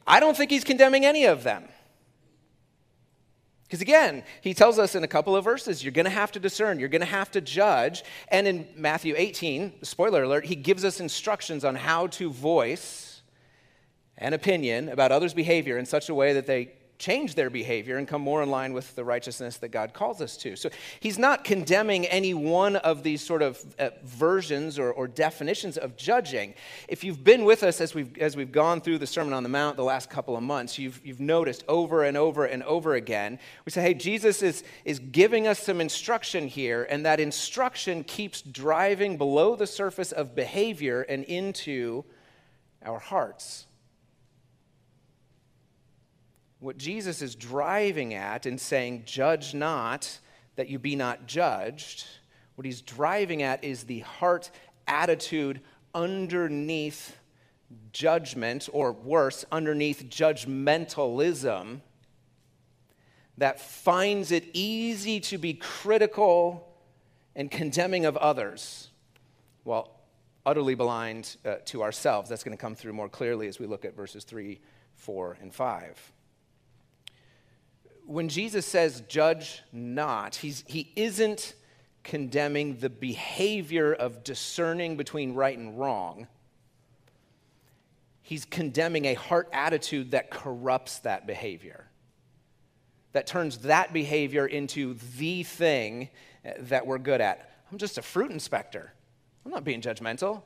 I 0.06 0.21
don't 0.21 0.37
think 0.37 0.50
he's 0.50 0.64
condemning 0.64 1.04
any 1.04 1.25
of 1.25 1.44
them. 1.44 1.68
Because 3.64 3.80
again, 3.80 4.23
he 4.42 4.52
tells 4.52 4.78
us 4.78 4.94
in 4.94 5.02
a 5.02 5.09
couple 5.09 5.35
of 5.35 5.44
verses, 5.44 5.82
you're 5.82 5.92
going 5.92 6.04
to 6.04 6.11
have 6.11 6.30
to 6.32 6.40
discern, 6.40 6.78
you're 6.78 6.90
going 6.90 7.00
to 7.00 7.06
have 7.06 7.30
to 7.30 7.40
judge. 7.40 8.04
And 8.28 8.47
in 8.47 8.68
Matthew 8.76 9.14
18, 9.16 9.82
spoiler 9.82 10.25
alert, 10.25 10.44
he 10.44 10.56
gives 10.56 10.85
us 10.85 11.00
instructions 11.00 11.64
on 11.64 11.76
how 11.76 12.09
to 12.09 12.30
voice 12.30 13.23
an 14.18 14.35
opinion 14.35 14.90
about 14.90 15.11
others' 15.11 15.32
behavior 15.32 15.78
in 15.78 15.87
such 15.87 16.11
a 16.11 16.14
way 16.14 16.35
that 16.35 16.47
they 16.47 16.73
change 17.02 17.35
their 17.35 17.50
behavior 17.50 17.97
and 17.97 18.06
come 18.06 18.23
more 18.23 18.44
in 18.44 18.49
line 18.49 18.73
with 18.73 18.94
the 18.94 19.02
righteousness 19.02 19.56
that 19.56 19.71
God 19.71 19.92
calls 19.92 20.21
us 20.21 20.37
to. 20.37 20.54
So 20.54 20.71
he's 21.00 21.18
not 21.18 21.42
condemning 21.42 22.06
any 22.06 22.32
one 22.32 22.76
of 22.76 23.02
these 23.02 23.21
sort 23.21 23.42
of 23.42 23.61
uh, 23.76 23.90
versions 24.04 24.78
or, 24.78 24.92
or, 24.92 25.09
definitions 25.09 25.76
of 25.76 25.97
judging. 25.97 26.54
If 26.87 27.02
you've 27.02 27.25
been 27.25 27.44
with 27.44 27.64
us 27.64 27.80
as 27.80 27.92
we've, 27.92 28.16
as 28.18 28.37
we've 28.37 28.52
gone 28.52 28.80
through 28.80 28.99
the 28.99 29.09
Sermon 29.09 29.32
on 29.32 29.42
the 29.42 29.49
Mount 29.49 29.76
the 29.76 29.82
last 29.82 30.11
couple 30.11 30.37
of 30.37 30.44
months, 30.44 30.78
you've, 30.78 31.04
you've 31.04 31.18
noticed 31.18 31.64
over 31.66 32.04
and 32.04 32.16
over 32.16 32.44
and 32.44 32.62
over 32.62 32.94
again, 32.94 33.40
we 33.64 33.73
say, 33.73 33.82
hey, 33.82 33.94
Jesus 33.94 34.40
is, 34.40 34.62
is 34.85 35.00
giving 35.00 35.49
us 35.49 35.59
some 35.59 35.80
instruction 35.80 36.47
here, 36.47 36.87
and 36.88 37.04
that 37.04 37.18
instruction 37.18 38.04
keeps 38.04 38.42
driving 38.42 39.16
below 39.18 39.56
the 39.56 39.66
surface 39.66 40.12
of 40.12 40.37
behavior 40.37 41.02
and 41.02 41.25
into 41.25 42.04
our 42.85 43.00
hearts 43.00 43.66
what 46.62 46.78
Jesus 46.78 47.23
is 47.23 47.35
driving 47.35 48.14
at 48.14 48.47
in 48.47 48.57
saying, 48.57 49.02
Judge 49.04 49.52
not 49.52 50.19
that 50.54 50.69
you 50.69 50.78
be 50.78 50.95
not 50.95 51.26
judged, 51.26 52.07
what 52.54 52.64
he's 52.64 52.81
driving 52.81 53.42
at 53.42 53.64
is 53.64 53.85
the 53.85 54.00
heart 54.00 54.50
attitude 54.87 55.61
underneath 55.92 57.16
judgment, 57.92 58.69
or 58.73 58.92
worse, 58.92 59.45
underneath 59.50 60.04
judgmentalism, 60.09 61.81
that 63.38 63.61
finds 63.61 64.31
it 64.31 64.45
easy 64.52 65.19
to 65.19 65.38
be 65.38 65.54
critical 65.54 66.69
and 67.35 67.50
condemning 67.50 68.04
of 68.04 68.16
others 68.19 68.90
while 69.64 69.90
utterly 70.45 70.75
blind 70.75 71.37
uh, 71.45 71.57
to 71.64 71.83
ourselves. 71.83 72.28
That's 72.28 72.45
going 72.45 72.57
to 72.57 72.61
come 72.61 72.75
through 72.75 72.92
more 72.92 73.09
clearly 73.09 73.49
as 73.49 73.59
we 73.59 73.66
look 73.66 73.85
at 73.85 73.97
verses 73.97 74.23
3, 74.23 74.61
4, 74.95 75.38
and 75.40 75.52
5 75.52 76.12
when 78.06 78.28
Jesus 78.28 78.66
says, 78.66 79.02
judge 79.09 79.62
not, 79.73 80.37
he's, 80.37 80.64
he 80.66 80.92
isn't 80.97 81.54
condemning 82.04 82.78
the 82.78 82.90
behavior 82.90 83.92
of 83.92 84.25
discerning 84.25 84.97
between 84.97 85.35
right 85.35 85.56
and 85.56 85.78
wrong. 85.78 86.26
He's 88.23 88.44
condemning 88.44 89.04
a 89.04 89.14
heart 89.14 89.49
attitude 89.52 90.12
that 90.12 90.30
corrupts 90.30 91.00
that 91.00 91.26
behavior, 91.26 91.87
that 93.12 93.26
turns 93.26 93.59
that 93.59 93.92
behavior 93.92 94.47
into 94.47 94.94
the 95.18 95.42
thing 95.42 96.09
that 96.59 96.87
we're 96.87 96.99
good 96.99 97.21
at. 97.21 97.50
I'm 97.71 97.78
just 97.78 97.99
a 97.99 98.02
fruit 98.02 98.30
inspector. 98.30 98.92
I'm 99.44 99.50
not 99.50 99.64
being 99.64 99.80
judgmental. 99.80 100.42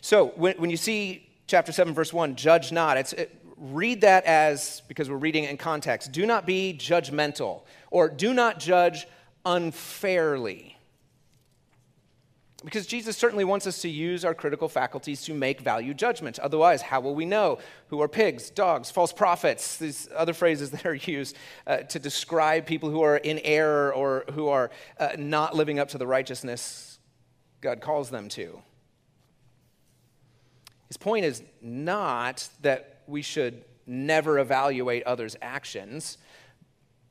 So 0.00 0.28
when, 0.36 0.56
when 0.56 0.70
you 0.70 0.76
see 0.76 1.28
chapter 1.46 1.72
7, 1.72 1.94
verse 1.94 2.12
1, 2.12 2.36
judge 2.36 2.72
not, 2.72 2.96
it's, 2.96 3.12
it, 3.12 3.43
read 3.56 4.00
that 4.02 4.24
as, 4.24 4.82
because 4.88 5.08
we're 5.08 5.16
reading 5.16 5.44
it 5.44 5.50
in 5.50 5.56
context, 5.56 6.12
do 6.12 6.26
not 6.26 6.46
be 6.46 6.76
judgmental 6.78 7.62
or 7.90 8.08
do 8.08 8.34
not 8.34 8.58
judge 8.58 9.06
unfairly. 9.44 10.76
Because 12.64 12.86
Jesus 12.86 13.16
certainly 13.16 13.44
wants 13.44 13.66
us 13.66 13.82
to 13.82 13.90
use 13.90 14.24
our 14.24 14.34
critical 14.34 14.70
faculties 14.70 15.22
to 15.24 15.34
make 15.34 15.60
value 15.60 15.92
judgments. 15.92 16.40
Otherwise, 16.42 16.80
how 16.80 16.98
will 16.98 17.14
we 17.14 17.26
know 17.26 17.58
who 17.88 18.00
are 18.00 18.08
pigs, 18.08 18.48
dogs, 18.48 18.90
false 18.90 19.12
prophets, 19.12 19.76
these 19.76 20.08
other 20.16 20.32
phrases 20.32 20.70
that 20.72 20.86
are 20.86 20.94
used 20.94 21.36
uh, 21.66 21.78
to 21.78 21.98
describe 21.98 22.64
people 22.64 22.90
who 22.90 23.02
are 23.02 23.18
in 23.18 23.38
error 23.40 23.92
or 23.92 24.24
who 24.32 24.48
are 24.48 24.70
uh, 24.98 25.10
not 25.18 25.54
living 25.54 25.78
up 25.78 25.88
to 25.90 25.98
the 25.98 26.06
righteousness 26.06 26.98
God 27.60 27.82
calls 27.82 28.08
them 28.08 28.28
to? 28.30 28.62
His 30.88 30.96
point 30.96 31.24
is 31.24 31.42
not 31.60 32.48
that 32.62 32.93
we 33.06 33.22
should 33.22 33.64
never 33.86 34.38
evaluate 34.38 35.02
others' 35.04 35.36
actions. 35.42 36.18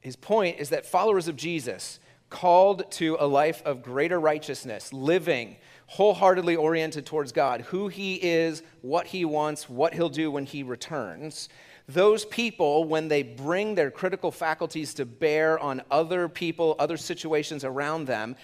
His 0.02 0.16
point 0.16 0.60
is 0.60 0.70
that 0.70 0.86
followers 0.86 1.28
of 1.28 1.36
Jesus, 1.36 2.00
called 2.34 2.90
to 2.90 3.16
a 3.20 3.28
life 3.28 3.62
of 3.64 3.84
greater 3.84 4.20
righteousness, 4.20 4.92
living 4.92 5.56
wholeheartedly 5.86 6.56
oriented 6.56 7.06
towards 7.06 7.32
God, 7.32 7.62
who 7.62 7.88
He 7.88 8.16
is, 8.16 8.64
what 8.82 9.06
He 9.06 9.24
wants, 9.24 9.70
what 9.70 9.94
He'll 9.94 10.10
do 10.10 10.32
when 10.32 10.46
He 10.46 10.64
returns, 10.64 11.48
those 11.88 12.26
people, 12.26 12.86
when 12.86 13.08
they 13.08 13.22
bring 13.22 13.76
their 13.76 13.92
critical 13.92 14.32
faculties 14.32 14.96
to 14.96 15.06
bear 15.06 15.60
on 15.60 15.84
other 15.92 16.28
people, 16.28 16.76
other 16.80 16.98
situations 16.98 17.64
around 17.64 18.08
them, 18.08 18.36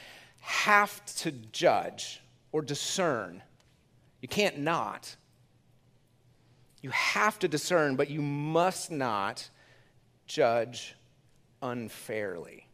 have 0.41 1.03
to 1.15 1.31
judge 1.31 2.21
or 2.51 2.61
discern. 2.61 3.41
You 4.21 4.27
can't 4.27 4.59
not. 4.59 5.15
You 6.81 6.91
have 6.91 7.39
to 7.39 7.47
discern, 7.47 7.95
but 7.95 8.09
you 8.09 8.21
must 8.21 8.91
not 8.91 9.49
judge 10.25 10.95
unfairly. 11.61 12.67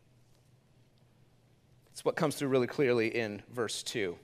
It's 1.91 2.05
what 2.05 2.15
comes 2.15 2.35
through 2.35 2.50
really 2.50 2.67
clearly 2.67 3.07
in 3.07 3.41
verse 3.51 3.81
2. 3.83 4.17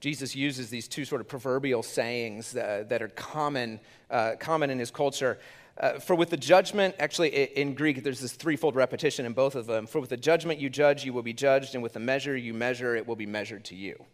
Jesus 0.00 0.36
uses 0.36 0.70
these 0.70 0.86
two 0.86 1.04
sort 1.04 1.20
of 1.20 1.28
proverbial 1.28 1.82
sayings 1.82 2.52
that 2.52 3.02
are 3.02 3.08
common, 3.08 3.80
uh, 4.10 4.34
common 4.38 4.70
in 4.70 4.78
his 4.78 4.90
culture. 4.90 5.38
Uh, 5.78 5.98
for 5.98 6.14
with 6.14 6.30
the 6.30 6.36
judgment, 6.36 6.94
actually 6.98 7.28
in 7.28 7.74
Greek, 7.74 8.02
there's 8.02 8.20
this 8.20 8.32
threefold 8.32 8.76
repetition 8.76 9.26
in 9.26 9.32
both 9.32 9.54
of 9.54 9.66
them. 9.66 9.86
For 9.86 10.00
with 10.00 10.10
the 10.10 10.16
judgment 10.16 10.60
you 10.60 10.70
judge, 10.70 11.04
you 11.04 11.12
will 11.12 11.22
be 11.22 11.32
judged, 11.32 11.74
and 11.74 11.82
with 11.82 11.92
the 11.94 12.00
measure 12.00 12.36
you 12.36 12.54
measure, 12.54 12.94
it 12.94 13.06
will 13.06 13.16
be 13.16 13.26
measured 13.26 13.64
to 13.66 13.74
you. 13.74 14.04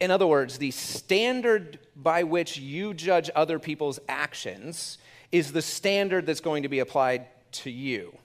In 0.00 0.10
other 0.10 0.26
words, 0.26 0.58
the 0.58 0.70
standard 0.70 1.78
by 1.94 2.22
which 2.22 2.56
you 2.56 2.94
judge 2.94 3.30
other 3.34 3.58
people's 3.58 3.98
actions 4.08 4.98
is 5.30 5.52
the 5.52 5.62
standard 5.62 6.26
that's 6.26 6.40
going 6.40 6.62
to 6.62 6.68
be 6.68 6.78
applied 6.78 7.26
to 7.52 7.70
you. 7.70 8.16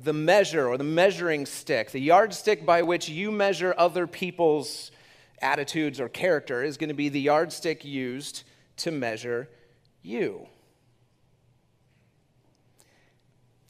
The 0.00 0.12
measure 0.12 0.66
or 0.66 0.78
the 0.78 0.84
measuring 0.84 1.46
stick, 1.46 1.90
the 1.90 2.00
yardstick 2.00 2.64
by 2.64 2.82
which 2.82 3.08
you 3.08 3.30
measure 3.30 3.74
other 3.76 4.06
people's 4.06 4.90
attitudes 5.40 6.00
or 6.00 6.08
character, 6.08 6.64
is 6.64 6.76
going 6.76 6.88
to 6.88 6.94
be 6.94 7.08
the 7.08 7.20
yardstick 7.20 7.84
used 7.84 8.44
to 8.78 8.90
measure 8.90 9.48
you. 10.02 10.46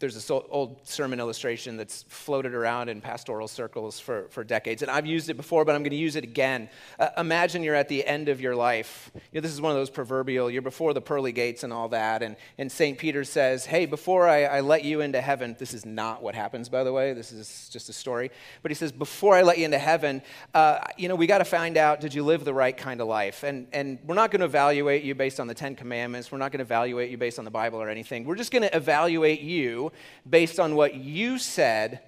There's 0.01 0.15
this 0.15 0.31
old 0.31 0.81
sermon 0.89 1.21
illustration 1.21 1.77
that's 1.77 2.05
floated 2.09 2.55
around 2.55 2.89
in 2.89 3.03
pastoral 3.03 3.47
circles 3.47 4.01
for, 4.01 4.29
for 4.31 4.43
decades. 4.43 4.81
And 4.81 4.91
I've 4.91 5.05
used 5.05 5.29
it 5.29 5.35
before, 5.35 5.67
but 5.67 5.75
I'm 5.75 5.83
going 5.83 5.91
to 5.91 5.97
use 5.97 6.17
it 6.17 6.25
again. 6.25 6.71
Uh, 6.99 7.11
imagine 7.19 7.63
you're 7.63 7.75
at 7.75 7.89
the 7.89 8.07
end 8.07 8.31
of 8.31 8.41
your 8.41 8.57
life. 8.57 9.11
You 9.15 9.21
know, 9.35 9.41
this 9.43 9.53
is 9.53 9.61
one 9.61 9.73
of 9.73 9.77
those 9.77 9.91
proverbial, 9.91 10.51
you're 10.51 10.63
before 10.63 10.95
the 10.95 11.03
pearly 11.03 11.33
gates 11.33 11.65
and 11.65 11.73
all 11.73 11.91
that. 11.91 12.23
And, 12.23 12.37
and 12.57 12.73
St. 12.73 12.97
Peter 12.97 13.25
says, 13.25 13.67
Hey, 13.67 13.85
before 13.85 14.27
I, 14.27 14.45
I 14.45 14.61
let 14.61 14.85
you 14.85 15.03
into 15.03 15.21
heaven, 15.21 15.55
this 15.59 15.75
is 15.75 15.85
not 15.85 16.23
what 16.23 16.35
happens, 16.35 16.71
by 16.71 16.83
the 16.83 16.95
way. 16.95 17.13
This 17.13 17.31
is 17.31 17.69
just 17.71 17.91
a 17.91 17.93
story. 17.93 18.31
But 18.63 18.71
he 18.71 18.75
says, 18.75 18.93
Before 18.93 19.35
I 19.35 19.43
let 19.43 19.59
you 19.59 19.67
into 19.67 19.79
heaven, 19.79 20.23
uh, 20.55 20.79
you 20.97 21.09
know, 21.09 21.15
we 21.15 21.27
got 21.27 21.39
to 21.39 21.45
find 21.45 21.77
out, 21.77 22.01
did 22.01 22.15
you 22.15 22.25
live 22.25 22.47
the 22.47 22.55
right 22.55 22.77
kind 22.77 23.03
of 23.03 23.07
life? 23.07 23.43
And, 23.43 23.67
and 23.75 23.99
we're 24.07 24.15
not 24.15 24.31
going 24.31 24.41
to 24.41 24.47
evaluate 24.47 25.05
you 25.05 25.15
based 25.15 25.41
on 25.41 25.47
the 25.47 25.55
Ten 25.55 25.77
Commandments. 25.77 26.33
We're 26.33 26.39
not 26.39 26.53
going 26.53 26.61
to 26.61 26.65
evaluate 26.65 27.11
you 27.11 27.19
based 27.19 27.39
on 27.39 27.45
the 27.45 27.51
Bible 27.51 27.83
or 27.83 27.91
anything. 27.91 28.25
We're 28.25 28.37
just 28.37 28.51
going 28.51 28.63
to 28.63 28.75
evaluate 28.75 29.43
you 29.43 29.90
based 30.29 30.61
on 30.61 30.75
what 30.75 30.95
you 30.95 31.39
said 31.39 32.01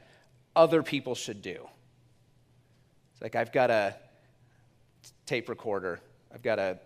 other 0.54 0.82
people 0.82 1.14
should 1.14 1.42
do. 1.42 1.68
It's 3.12 3.22
like 3.22 3.36
I've 3.36 3.52
got 3.52 3.70
a 3.70 3.94
tape 5.26 5.48
recorder, 5.48 6.00
I've 6.32 6.42
got 6.42 6.58
a 6.58 6.78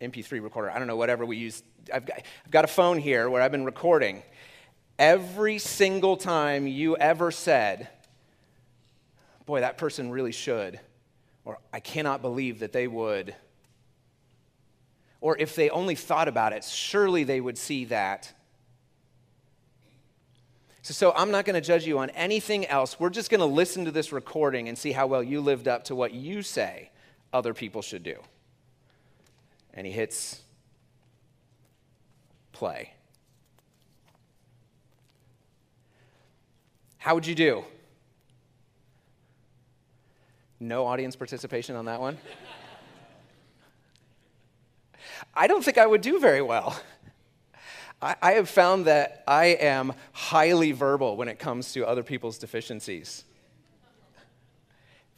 MP3 0.00 0.42
recorder, 0.42 0.70
I 0.70 0.78
don't 0.78 0.86
know, 0.86 0.96
whatever 0.96 1.24
we 1.26 1.36
use. 1.36 1.62
I've 1.92 2.06
got, 2.06 2.22
I've 2.44 2.50
got 2.50 2.64
a 2.64 2.68
phone 2.68 2.98
here 2.98 3.28
where 3.28 3.42
I've 3.42 3.52
been 3.52 3.64
recording. 3.64 4.22
Every 4.98 5.58
single 5.58 6.16
time 6.16 6.66
you 6.66 6.96
ever 6.96 7.30
said, 7.30 7.88
boy, 9.46 9.60
that 9.60 9.78
person 9.78 10.10
really 10.10 10.32
should, 10.32 10.78
or 11.44 11.58
I 11.72 11.80
cannot 11.80 12.20
believe 12.20 12.60
that 12.60 12.72
they 12.72 12.86
would, 12.86 13.34
or 15.20 15.36
if 15.38 15.56
they 15.56 15.70
only 15.70 15.94
thought 15.94 16.28
about 16.28 16.52
it, 16.52 16.64
surely 16.64 17.24
they 17.24 17.40
would 17.40 17.58
see 17.58 17.86
that 17.86 18.32
So, 20.94 21.12
I'm 21.14 21.30
not 21.30 21.44
going 21.44 21.54
to 21.54 21.60
judge 21.60 21.86
you 21.86 21.98
on 21.98 22.08
anything 22.10 22.64
else. 22.64 22.98
We're 22.98 23.10
just 23.10 23.30
going 23.30 23.40
to 23.40 23.46
listen 23.46 23.84
to 23.84 23.90
this 23.90 24.10
recording 24.10 24.68
and 24.68 24.78
see 24.78 24.92
how 24.92 25.06
well 25.06 25.22
you 25.22 25.42
lived 25.42 25.68
up 25.68 25.84
to 25.84 25.94
what 25.94 26.14
you 26.14 26.40
say 26.40 26.90
other 27.30 27.52
people 27.52 27.82
should 27.82 28.02
do. 28.02 28.16
And 29.74 29.86
he 29.86 29.92
hits 29.92 30.40
play. 32.52 32.94
How 36.96 37.14
would 37.14 37.26
you 37.26 37.34
do? 37.34 37.64
No 40.58 40.86
audience 40.86 41.16
participation 41.16 41.76
on 41.76 41.84
that 41.84 42.00
one? 42.00 42.16
I 45.34 45.46
don't 45.46 45.64
think 45.64 45.78
I 45.78 45.86
would 45.86 46.00
do 46.00 46.18
very 46.18 46.42
well. 46.42 46.80
I, 48.00 48.16
I, 48.22 48.32
have 48.32 48.48
found 48.48 48.84
that 48.86 49.24
I 49.26 49.46
am 49.46 49.92
highly 50.12 50.72
verbal 50.72 51.16
when 51.16 51.28
it 51.28 51.38
comes 51.38 51.72
to 51.72 51.86
other 51.86 52.02
people's 52.02 52.38
deficiencies. 52.38 53.24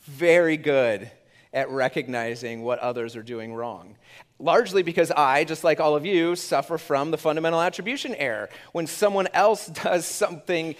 Very 0.02 0.56
good 0.56 1.10
at 1.52 1.68
recognizing 1.70 2.62
what 2.62 2.78
others 2.78 3.16
are 3.16 3.22
doing 3.22 3.52
wrong. 3.52 3.96
Largely 4.38 4.82
because 4.82 5.10
I, 5.10 5.44
just 5.44 5.64
like 5.64 5.80
all 5.80 5.94
of 5.94 6.06
you, 6.06 6.36
suffer 6.36 6.78
from 6.78 7.10
the 7.10 7.18
fundamental 7.18 7.60
attribution 7.60 8.14
error. 8.14 8.48
When 8.72 8.86
someone 8.86 9.28
else 9.34 9.66
does 9.84 10.06
something 10.06 10.74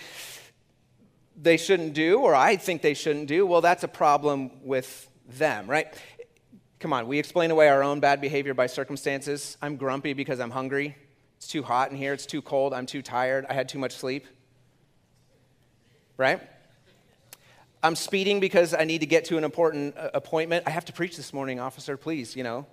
they 1.37 1.57
shouldn't 1.57 1.95
do, 1.95 2.19
or 2.21 2.35
I 2.35 2.57
think 2.57 2.83
they 2.83 2.95
shouldn't 2.95 3.27
do, 3.27 3.47
well, 3.47 3.61
that's 3.61 3.85
a 3.85 3.89
problem 3.89 4.51
with 4.63 5.09
them, 5.29 5.67
right? 5.67 5.93
Come 6.79 6.93
on, 6.93 7.07
we 7.09 7.19
explain 7.19 7.51
away 7.51 7.69
our 7.69 7.83
own 7.83 8.01
bad 8.01 8.21
behavior 8.23 8.55
by 8.55 8.67
circumstances. 8.67 9.59
I'm 9.61 9.77
grumpy 9.77 10.15
because 10.15 10.41
I'm 10.41 10.51
hungry. 10.51 10.97
It's 11.41 11.49
too 11.49 11.63
hot 11.63 11.91
in 11.91 11.97
here. 11.97 12.13
It's 12.13 12.27
too 12.27 12.43
cold. 12.43 12.75
I'm 12.75 12.85
too 12.85 13.01
tired. 13.01 13.47
I 13.49 13.55
had 13.55 13.67
too 13.67 13.79
much 13.79 13.97
sleep. 13.97 14.27
Right? 16.19 16.39
I'm 17.83 17.97
speeding 17.97 18.41
because 18.41 18.75
I 18.75 18.85
need 18.85 18.99
to 18.99 19.07
get 19.07 19.25
to 19.27 19.39
an 19.39 19.45
important 19.45 19.97
uh, 19.97 20.11
appointment. 20.13 20.65
I 20.67 20.71
have 20.71 20.85
to 20.85 20.93
preach 20.93 21.17
this 21.17 21.33
morning, 21.33 21.59
officer, 21.59 21.97
please, 21.97 22.37
you 22.37 22.45
know. 22.45 22.67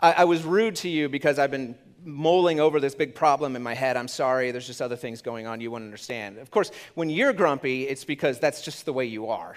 I, 0.00 0.12
I 0.12 0.24
was 0.24 0.42
rude 0.42 0.74
to 0.76 0.88
you 0.88 1.08
because 1.08 1.38
I've 1.38 1.52
been 1.52 1.76
mulling 2.04 2.58
over 2.58 2.80
this 2.80 2.96
big 2.96 3.14
problem 3.14 3.54
in 3.54 3.62
my 3.62 3.74
head. 3.74 3.96
I'm 3.96 4.08
sorry, 4.08 4.50
there's 4.50 4.66
just 4.66 4.82
other 4.82 4.96
things 4.96 5.22
going 5.22 5.46
on 5.46 5.60
you 5.60 5.70
won't 5.70 5.84
understand. 5.84 6.38
Of 6.38 6.50
course, 6.50 6.72
when 6.96 7.08
you're 7.08 7.32
grumpy, 7.32 7.86
it's 7.86 8.04
because 8.04 8.40
that's 8.40 8.62
just 8.62 8.84
the 8.84 8.92
way 8.92 9.04
you 9.04 9.28
are. 9.28 9.56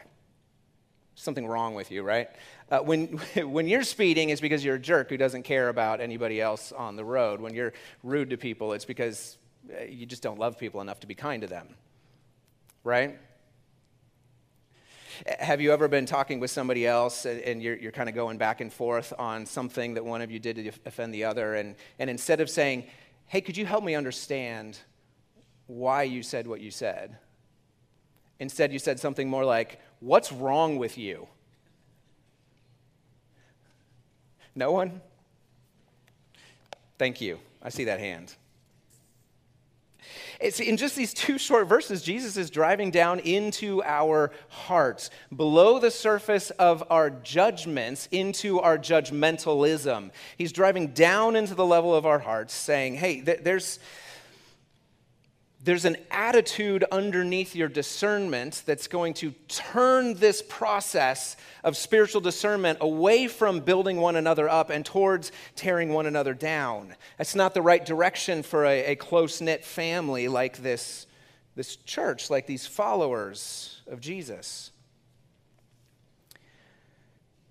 Something 1.15 1.47
wrong 1.47 1.73
with 1.73 1.89
you, 1.89 2.03
right? 2.03 2.29
Uh, 2.69 2.79
when, 2.79 3.07
when 3.37 3.67
you're 3.67 3.83
speeding, 3.83 4.29
it's 4.29 4.41
because 4.41 4.63
you're 4.63 4.75
a 4.75 4.79
jerk 4.79 5.09
who 5.09 5.17
doesn't 5.17 5.43
care 5.43 5.69
about 5.69 6.01
anybody 6.01 6.39
else 6.39 6.71
on 6.71 6.95
the 6.95 7.03
road. 7.03 7.41
When 7.41 7.53
you're 7.53 7.73
rude 8.03 8.29
to 8.29 8.37
people, 8.37 8.73
it's 8.73 8.85
because 8.85 9.37
uh, 9.73 9.83
you 9.83 10.05
just 10.05 10.21
don't 10.21 10.39
love 10.39 10.57
people 10.57 10.81
enough 10.81 10.99
to 11.01 11.07
be 11.07 11.15
kind 11.15 11.41
to 11.41 11.47
them, 11.47 11.75
right? 12.83 13.17
Have 15.39 15.59
you 15.59 15.73
ever 15.73 15.87
been 15.87 16.05
talking 16.05 16.39
with 16.39 16.49
somebody 16.49 16.87
else 16.87 17.25
and 17.25 17.61
you're, 17.61 17.75
you're 17.75 17.91
kind 17.91 18.07
of 18.07 18.15
going 18.15 18.37
back 18.37 18.61
and 18.61 18.71
forth 18.71 19.11
on 19.19 19.45
something 19.45 19.95
that 19.95 20.05
one 20.05 20.21
of 20.21 20.31
you 20.31 20.39
did 20.39 20.55
to 20.55 20.71
offend 20.85 21.13
the 21.13 21.25
other? 21.25 21.55
And, 21.55 21.75
and 21.97 22.09
instead 22.09 22.39
of 22.39 22.49
saying, 22.49 22.85
hey, 23.27 23.41
could 23.41 23.57
you 23.57 23.65
help 23.65 23.83
me 23.83 23.95
understand 23.95 24.79
why 25.67 26.03
you 26.03 26.23
said 26.23 26.47
what 26.47 26.61
you 26.61 26.71
said? 26.71 27.17
Instead, 28.39 28.71
you 28.71 28.79
said 28.79 28.97
something 28.99 29.29
more 29.29 29.43
like, 29.43 29.81
what's 29.99 30.31
wrong 30.31 30.77
with 30.77 30.97
you? 30.97 31.27
No 34.59 34.73
one? 34.73 34.99
Thank 36.97 37.21
you. 37.21 37.39
I 37.63 37.69
see 37.69 37.85
that 37.85 38.01
hand. 38.01 38.35
It's 40.41 40.59
in 40.59 40.75
just 40.75 40.97
these 40.97 41.13
two 41.13 41.37
short 41.37 41.69
verses, 41.69 42.01
Jesus 42.01 42.35
is 42.35 42.49
driving 42.49 42.91
down 42.91 43.19
into 43.19 43.81
our 43.83 44.31
hearts, 44.49 45.11
below 45.33 45.79
the 45.79 45.91
surface 45.91 46.49
of 46.51 46.83
our 46.89 47.09
judgments, 47.09 48.09
into 48.11 48.59
our 48.59 48.77
judgmentalism. 48.77 50.11
He's 50.37 50.51
driving 50.51 50.87
down 50.87 51.37
into 51.37 51.55
the 51.55 51.65
level 51.65 51.95
of 51.95 52.05
our 52.05 52.19
hearts, 52.19 52.53
saying, 52.53 52.95
hey, 52.95 53.21
there's 53.21 53.79
there's 55.69 55.85
an 55.85 55.97
attitude 56.09 56.83
underneath 56.91 57.55
your 57.55 57.67
discernment 57.67 58.63
that's 58.65 58.87
going 58.87 59.13
to 59.13 59.29
turn 59.47 60.15
this 60.15 60.41
process 60.41 61.37
of 61.63 61.77
spiritual 61.77 62.21
discernment 62.21 62.79
away 62.81 63.27
from 63.27 63.59
building 63.59 63.97
one 63.97 64.15
another 64.15 64.49
up 64.49 64.71
and 64.71 64.83
towards 64.83 65.31
tearing 65.55 65.93
one 65.93 66.07
another 66.07 66.33
down. 66.33 66.95
That's 67.19 67.35
not 67.35 67.53
the 67.53 67.61
right 67.61 67.85
direction 67.85 68.41
for 68.41 68.65
a, 68.65 68.83
a 68.85 68.95
close 68.95 69.41
knit 69.41 69.63
family 69.63 70.27
like 70.27 70.57
this, 70.57 71.05
this 71.55 71.75
church, 71.75 72.31
like 72.31 72.47
these 72.47 72.65
followers 72.65 73.83
of 73.85 74.01
Jesus. 74.01 74.71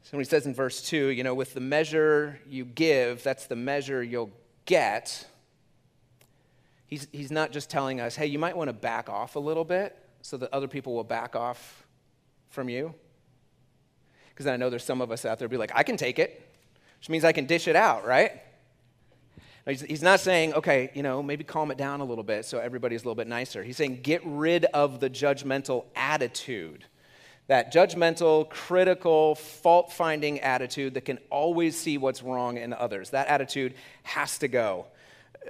So 0.03 0.17
when 0.17 0.25
he 0.25 0.29
says 0.29 0.45
in 0.45 0.55
verse 0.55 0.83
2, 0.83 1.11
you 1.11 1.23
know, 1.23 1.35
with 1.35 1.55
the 1.55 1.61
measure 1.61 2.41
you 2.49 2.65
give, 2.65 3.23
that's 3.23 3.47
the 3.47 3.55
measure 3.55 4.03
you'll 4.03 4.33
get. 4.65 5.25
He's, 6.89 7.07
he's 7.13 7.31
not 7.31 7.53
just 7.53 7.69
telling 7.69 8.01
us, 8.01 8.17
hey, 8.17 8.27
you 8.27 8.39
might 8.39 8.57
want 8.57 8.69
to 8.69 8.73
back 8.73 9.11
off 9.11 9.37
a 9.37 9.39
little 9.39 9.65
bit 9.65 9.97
so 10.23 10.39
that 10.39 10.53
other 10.55 10.67
people 10.67 10.95
will 10.95 11.05
back 11.05 11.37
off 11.37 11.87
from 12.49 12.71
you. 12.71 12.95
Because 14.31 14.47
I 14.47 14.57
know 14.57 14.71
there's 14.71 14.85
some 14.85 15.03
of 15.03 15.13
us 15.13 15.27
out 15.27 15.39
there 15.39 15.49
be 15.49 15.59
like, 15.59 15.73
I 15.75 15.83
can 15.83 15.99
take 15.99 16.19
it, 16.19 16.49
which 16.99 17.11
means 17.11 17.25
I 17.25 17.33
can 17.33 17.45
dish 17.45 17.69
it 17.69 17.77
out, 17.77 18.07
right? 18.07 18.43
He's, 19.67 20.01
not 20.01 20.21
saying, 20.21 20.55
okay, 20.55 20.91
you 20.95 21.03
know, 21.03 21.23
maybe 21.23 21.45
calm 21.45 21.71
it 21.71 21.77
down 21.77 22.01
a 22.01 22.05
little 22.05 22.25
bit 22.25 22.47
so 22.47 22.59
everybody's 22.59 23.03
a 23.03 23.05
little 23.05 23.15
bit 23.15 23.27
nicer. 23.27 23.63
He's 23.63 23.77
saying, 23.77 24.01
get 24.01 24.23
rid 24.25 24.65
of 24.67 24.99
the 24.99 25.11
judgmental 25.11 25.85
attitude. 25.95 26.87
That 27.49 27.71
judgmental, 27.71 28.49
critical, 28.49 29.35
fault 29.35 29.93
finding 29.93 30.41
attitude 30.41 30.95
that 30.95 31.05
can 31.05 31.19
always 31.29 31.79
see 31.79 31.99
what's 31.99 32.23
wrong 32.23 32.57
in 32.57 32.73
others. 32.73 33.11
That 33.11 33.29
attitude 33.29 33.75
has 34.05 34.39
to 34.39 34.49
go 34.49 34.87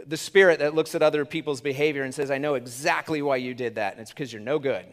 the 0.07 0.17
spirit 0.17 0.59
that 0.61 0.75
looks 0.75 0.95
at 0.95 1.03
other 1.03 1.25
people's 1.25 1.61
behavior 1.61 2.03
and 2.03 2.15
says, 2.15 2.31
I 2.31 2.39
know 2.39 2.55
exactly 2.55 3.23
why 3.23 3.37
you 3.37 3.55
did 3.55 3.77
that, 3.77 3.93
and 3.93 4.01
it's 4.01 4.11
because 4.11 4.33
you're 4.33 4.43
no 4.43 4.59
good. 4.59 4.85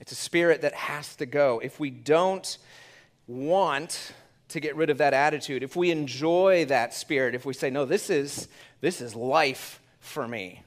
It's 0.00 0.12
a 0.12 0.16
spirit 0.16 0.62
that 0.62 0.74
has 0.74 1.16
to 1.16 1.26
go. 1.26 1.60
If 1.62 1.80
we 1.80 1.90
don't 1.90 2.58
want 3.26 4.12
to 4.48 4.60
get 4.60 4.76
rid 4.76 4.90
of 4.90 4.98
that 4.98 5.14
attitude, 5.14 5.62
if 5.62 5.74
we 5.74 5.90
enjoy 5.90 6.66
that 6.66 6.94
spirit, 6.94 7.34
if 7.34 7.44
we 7.44 7.54
say, 7.54 7.70
no, 7.70 7.84
this 7.84 8.10
is, 8.10 8.48
this 8.80 9.00
is 9.00 9.14
life 9.14 9.80
for 9.98 10.28
me, 10.28 10.62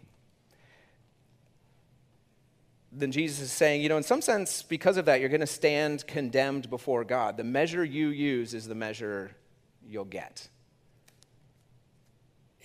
then 2.92 3.12
Jesus 3.12 3.40
is 3.40 3.52
saying, 3.52 3.82
you 3.82 3.90
know, 3.90 3.98
in 3.98 4.04
some 4.04 4.22
sense, 4.22 4.64
because 4.64 4.98
of 4.98 5.06
that, 5.06 5.20
you're 5.20 5.30
going 5.30 5.42
to 5.42 5.48
stand 5.48 6.06
condemned 6.08 6.70
before 6.70 7.04
God. 7.04 7.38
The 7.38 7.44
measure 7.44 7.86
you 7.86 8.10
use 8.10 8.54
is 8.54 8.68
the 8.68 8.76
measure 8.76 9.32
you'll 9.88 10.06
get. 10.06 10.48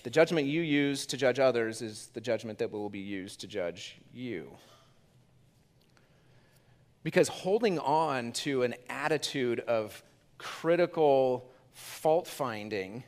The 0.05 0.11
judgment 0.11 0.45
you 0.45 0.61
use 0.61 1.07
to 1.07 1.17
judge 1.17 1.39
others 1.39 1.81
is 1.81 2.11
the 2.13 2.21
judgment 2.21 2.59
that 2.59 2.71
will 2.71 2.89
be 2.89 2.99
used 2.99 3.39
to 3.39 3.47
judge 3.47 3.97
you. 4.13 4.51
Because 7.01 7.27
holding 7.27 7.79
on 7.79 8.31
to 8.33 8.61
an 8.61 8.75
attitude 8.87 9.61
of 9.61 10.03
critical 10.37 11.49
fault 11.73 12.27
finding 12.27 13.03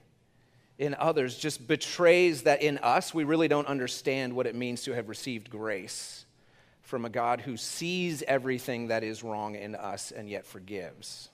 in 0.79 0.95
others 0.95 1.37
just 1.37 1.67
betrays 1.67 2.41
that 2.41 2.63
in 2.63 2.79
us 2.79 3.13
we 3.13 3.25
really 3.25 3.47
don't 3.47 3.67
understand 3.67 4.35
what 4.35 4.47
it 4.47 4.55
means 4.55 4.81
to 4.81 4.93
have 4.93 5.07
received 5.07 5.51
grace 5.51 6.25
from 6.81 7.05
a 7.05 7.09
God 7.09 7.41
who 7.41 7.57
sees 7.57 8.23
everything 8.23 8.87
that 8.87 9.03
is 9.03 9.21
wrong 9.21 9.53
in 9.53 9.75
us 9.75 10.09
and 10.09 10.27
yet 10.27 10.47
forgives. 10.47 11.29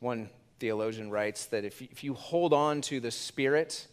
One 0.00 0.28
theologian 0.58 1.10
writes 1.10 1.46
that 1.46 1.64
if, 1.64 1.82
if 1.82 2.04
you 2.04 2.14
hold 2.14 2.52
on 2.52 2.80
to 2.82 3.00
the 3.00 3.10
spirit 3.10 3.86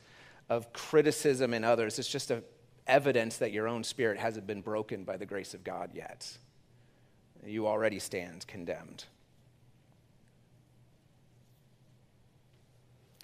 of 0.50 0.74
criticism 0.74 1.54
in 1.54 1.64
others, 1.64 2.00
it's 2.00 2.10
just 2.10 2.32
a 2.32 2.44
evidence 2.88 3.38
that 3.38 3.52
your 3.52 3.68
own 3.68 3.84
spirit 3.84 4.18
hasn't 4.18 4.48
been 4.48 4.62
broken 4.62 5.04
by 5.04 5.18
the 5.18 5.26
grace 5.26 5.54
of 5.54 5.64
God 5.64 5.92
yet. 5.94 6.38
You 7.46 7.68
already 7.68 8.00
stand 8.00 8.46
condemned. 8.48 9.06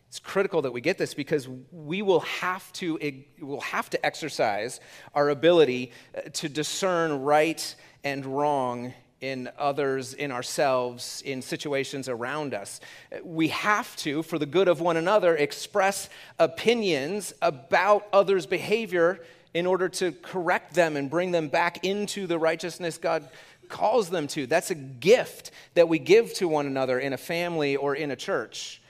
It's 0.07 0.19
critical 0.19 0.61
that 0.63 0.71
we 0.71 0.81
get 0.81 0.97
this 0.97 1.13
because 1.13 1.47
we 1.71 2.01
will 2.01 2.21
have 2.21 2.71
to, 2.73 2.97
will 3.39 3.61
have 3.61 3.89
to 3.91 4.05
exercise 4.05 4.79
our 5.13 5.29
ability 5.29 5.91
uh, 6.15 6.21
to 6.33 6.49
discern 6.49 7.21
right 7.21 7.75
and 8.03 8.25
wrong 8.25 8.93
in 9.19 9.49
others, 9.57 10.13
in 10.13 10.31
ourselves, 10.31 11.23
in 11.25 11.41
situations 11.41 12.07
around 12.07 12.53
us. 12.53 12.79
We 13.23 13.47
have 13.47 13.95
to, 13.97 14.21
for 14.21 14.37
the 14.37 14.45
good 14.45 14.67
of 14.67 14.79
one 14.79 14.97
another, 14.97 15.35
express 15.35 16.09
opinions 16.37 17.33
about 17.41 18.07
others' 18.13 18.45
behavior 18.45 19.19
in 19.53 19.65
order 19.65 19.89
to 19.89 20.11
correct 20.11 20.75
them 20.75 20.95
and 20.95 21.09
bring 21.09 21.31
them 21.31 21.47
back 21.47 21.83
into 21.83 22.27
the 22.27 22.37
righteousness 22.37 22.99
God 22.99 23.27
calls 23.69 24.09
them 24.09 24.27
to. 24.27 24.45
That's 24.45 24.71
a 24.71 24.75
gift 24.75 25.51
that 25.73 25.89
we 25.89 25.99
give 25.99 26.33
to 26.35 26.47
one 26.47 26.67
another 26.67 26.99
in 26.99 27.13
a 27.13 27.17
family 27.17 27.75
or 27.75 27.95
in 27.95 28.11
a 28.11 28.15
church. 28.15 28.81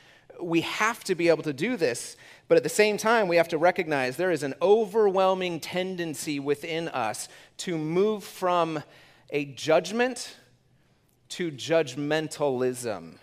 we 0.41 0.61
have 0.61 1.03
to 1.05 1.15
be 1.15 1.29
able 1.29 1.43
to 1.43 1.53
do 1.53 1.77
this. 1.77 2.15
But 2.47 2.57
at 2.57 2.63
the 2.63 2.69
same 2.69 2.97
time, 2.97 3.27
we 3.27 3.37
have 3.37 3.49
to 3.49 3.57
recognize 3.57 4.15
there 4.15 4.31
is 4.31 4.43
an 4.43 4.53
overwhelming 4.61 5.59
tendency 5.59 6.39
within 6.39 6.87
us 6.89 7.27
to 7.57 7.77
move 7.77 8.23
from 8.23 8.83
a 9.29 9.45
judgment 9.45 10.35
to 11.29 11.51
judgmentalism. 11.51 13.17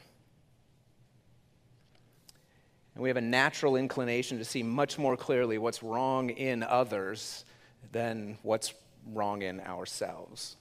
And 2.94 3.02
we 3.02 3.08
have 3.08 3.16
a 3.16 3.22
natural 3.22 3.76
inclination 3.76 4.38
to 4.38 4.44
see 4.44 4.62
much 4.62 4.98
more 4.98 5.16
clearly 5.16 5.58
what's 5.58 5.82
wrong 5.82 6.30
in 6.30 6.62
others 6.62 7.44
than 7.92 8.38
what's 8.42 8.72
wrong 9.12 9.42
in 9.42 9.60
ourselves. 9.60 10.56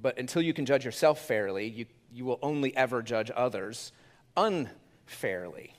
But 0.00 0.18
until 0.18 0.42
you 0.42 0.54
can 0.54 0.64
judge 0.64 0.84
yourself 0.84 1.20
fairly, 1.20 1.68
you, 1.68 1.86
you 2.12 2.24
will 2.24 2.38
only 2.42 2.74
ever 2.76 3.02
judge 3.02 3.30
others 3.34 3.92
unfairly. 4.36 5.74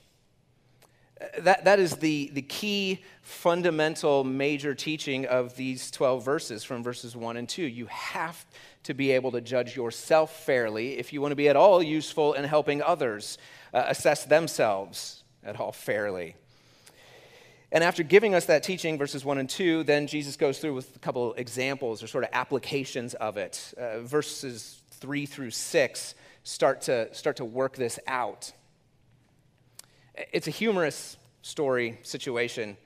That, 1.38 1.64
that 1.64 1.78
is 1.78 1.96
the, 1.96 2.30
the 2.34 2.42
key 2.42 3.02
fundamental 3.22 4.24
major 4.24 4.74
teaching 4.74 5.26
of 5.26 5.56
these 5.56 5.90
12 5.90 6.24
verses 6.24 6.64
from 6.64 6.82
verses 6.82 7.14
1 7.16 7.36
and 7.36 7.48
2. 7.48 7.62
You 7.62 7.86
have 7.86 8.44
to 8.82 8.94
be 8.94 9.12
able 9.12 9.30
to 9.32 9.40
judge 9.40 9.76
yourself 9.76 10.44
fairly 10.44 10.98
if 10.98 11.12
you 11.12 11.20
want 11.20 11.32
to 11.32 11.36
be 11.36 11.48
at 11.48 11.56
all 11.56 11.82
useful 11.82 12.34
in 12.34 12.44
helping 12.44 12.82
others 12.82 13.38
uh, 13.72 13.84
assess 13.86 14.24
themselves 14.24 15.22
at 15.44 15.58
all 15.60 15.72
fairly. 15.72 16.36
And 17.70 17.82
after 17.82 18.02
giving 18.02 18.34
us 18.34 18.46
that 18.46 18.62
teaching, 18.62 18.98
verses 18.98 19.24
1 19.24 19.38
and 19.38 19.48
2, 19.48 19.84
then 19.84 20.06
Jesus 20.06 20.36
goes 20.36 20.58
through 20.58 20.74
with 20.74 20.94
a 20.94 20.98
couple 20.98 21.34
examples 21.34 22.02
or 22.02 22.06
sort 22.06 22.24
of 22.24 22.30
applications 22.32 23.14
of 23.14 23.36
it. 23.36 23.74
Uh, 23.76 24.00
verses 24.00 24.80
3 24.92 25.26
through 25.26 25.50
6 25.50 26.14
start 26.44 26.82
to, 26.82 27.12
start 27.14 27.36
to 27.36 27.44
work 27.44 27.76
this 27.76 27.98
out. 28.06 28.52
It's 30.16 30.46
a 30.46 30.52
humorous 30.52 31.16
story 31.42 31.98
situation 32.02 32.76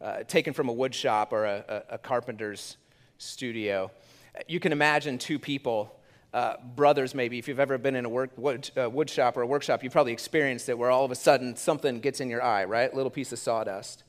uh, 0.00 0.24
taken 0.24 0.52
from 0.52 0.68
a 0.68 0.72
wood 0.72 0.92
shop 0.92 1.32
or 1.32 1.44
a, 1.44 1.64
a, 1.68 1.94
a, 1.94 1.98
carpenter's 1.98 2.76
studio. 3.18 3.88
You 4.48 4.58
can 4.58 4.72
imagine 4.72 5.16
two 5.16 5.38
people, 5.38 5.94
uh, 6.34 6.56
brothers 6.74 7.14
maybe, 7.14 7.38
if 7.38 7.46
you've 7.46 7.60
ever 7.60 7.78
been 7.78 7.94
in 7.94 8.04
a 8.04 8.08
work, 8.08 8.30
wood, 8.36 8.68
uh, 8.76 8.90
wood 8.90 9.08
shop 9.08 9.36
or 9.36 9.42
a 9.42 9.46
workshop, 9.46 9.84
you've 9.84 9.92
probably 9.92 10.12
experienced 10.12 10.68
it 10.68 10.76
where 10.76 10.90
all 10.90 11.04
of 11.04 11.12
a 11.12 11.14
sudden 11.14 11.54
something 11.54 12.00
gets 12.00 12.20
in 12.20 12.28
your 12.28 12.42
eye, 12.42 12.64
right? 12.64 12.92
A 12.92 12.96
little 12.96 13.10
piece 13.10 13.30
of 13.30 13.38
sawdust. 13.38 14.02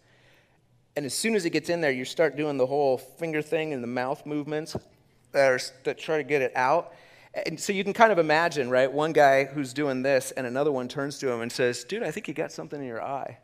And 0.96 1.06
as 1.06 1.14
soon 1.14 1.36
as 1.36 1.46
it 1.46 1.52
gets 1.52 1.70
in 1.70 1.80
there, 1.80 1.92
you 1.92 2.06
start 2.06 2.36
doing 2.36 2.58
the 2.58 2.66
whole 2.66 2.98
finger 2.98 3.44
thing 3.44 3.72
and 3.72 3.84
the 3.84 3.88
mouth 3.88 4.26
movements 4.26 4.76
that, 5.32 5.52
are, 5.52 5.60
that 5.84 6.00
try 6.00 6.18
to 6.18 6.24
get 6.24 6.42
it 6.42 6.54
out. 6.56 6.94
And 7.34 7.60
so 7.60 7.74
you 7.74 7.84
can 7.84 7.94
kind 7.94 8.12
of 8.12 8.20
imagine, 8.20 8.70
right? 8.70 8.92
One 8.92 9.12
guy 9.12 9.46
who's 9.46 9.74
doing 9.74 10.04
this, 10.04 10.32
and 10.32 10.46
another 10.46 10.72
one 10.72 10.88
turns 10.88 11.18
to 11.20 11.32
him 11.32 11.42
and 11.42 11.52
says, 11.52 11.84
Dude, 11.84 12.04
I 12.04 12.12
think 12.12 12.28
you 12.28 12.34
got 12.34 12.52
something 12.52 12.80
in 12.80 12.86
your 12.86 13.04
eye. 13.04 13.40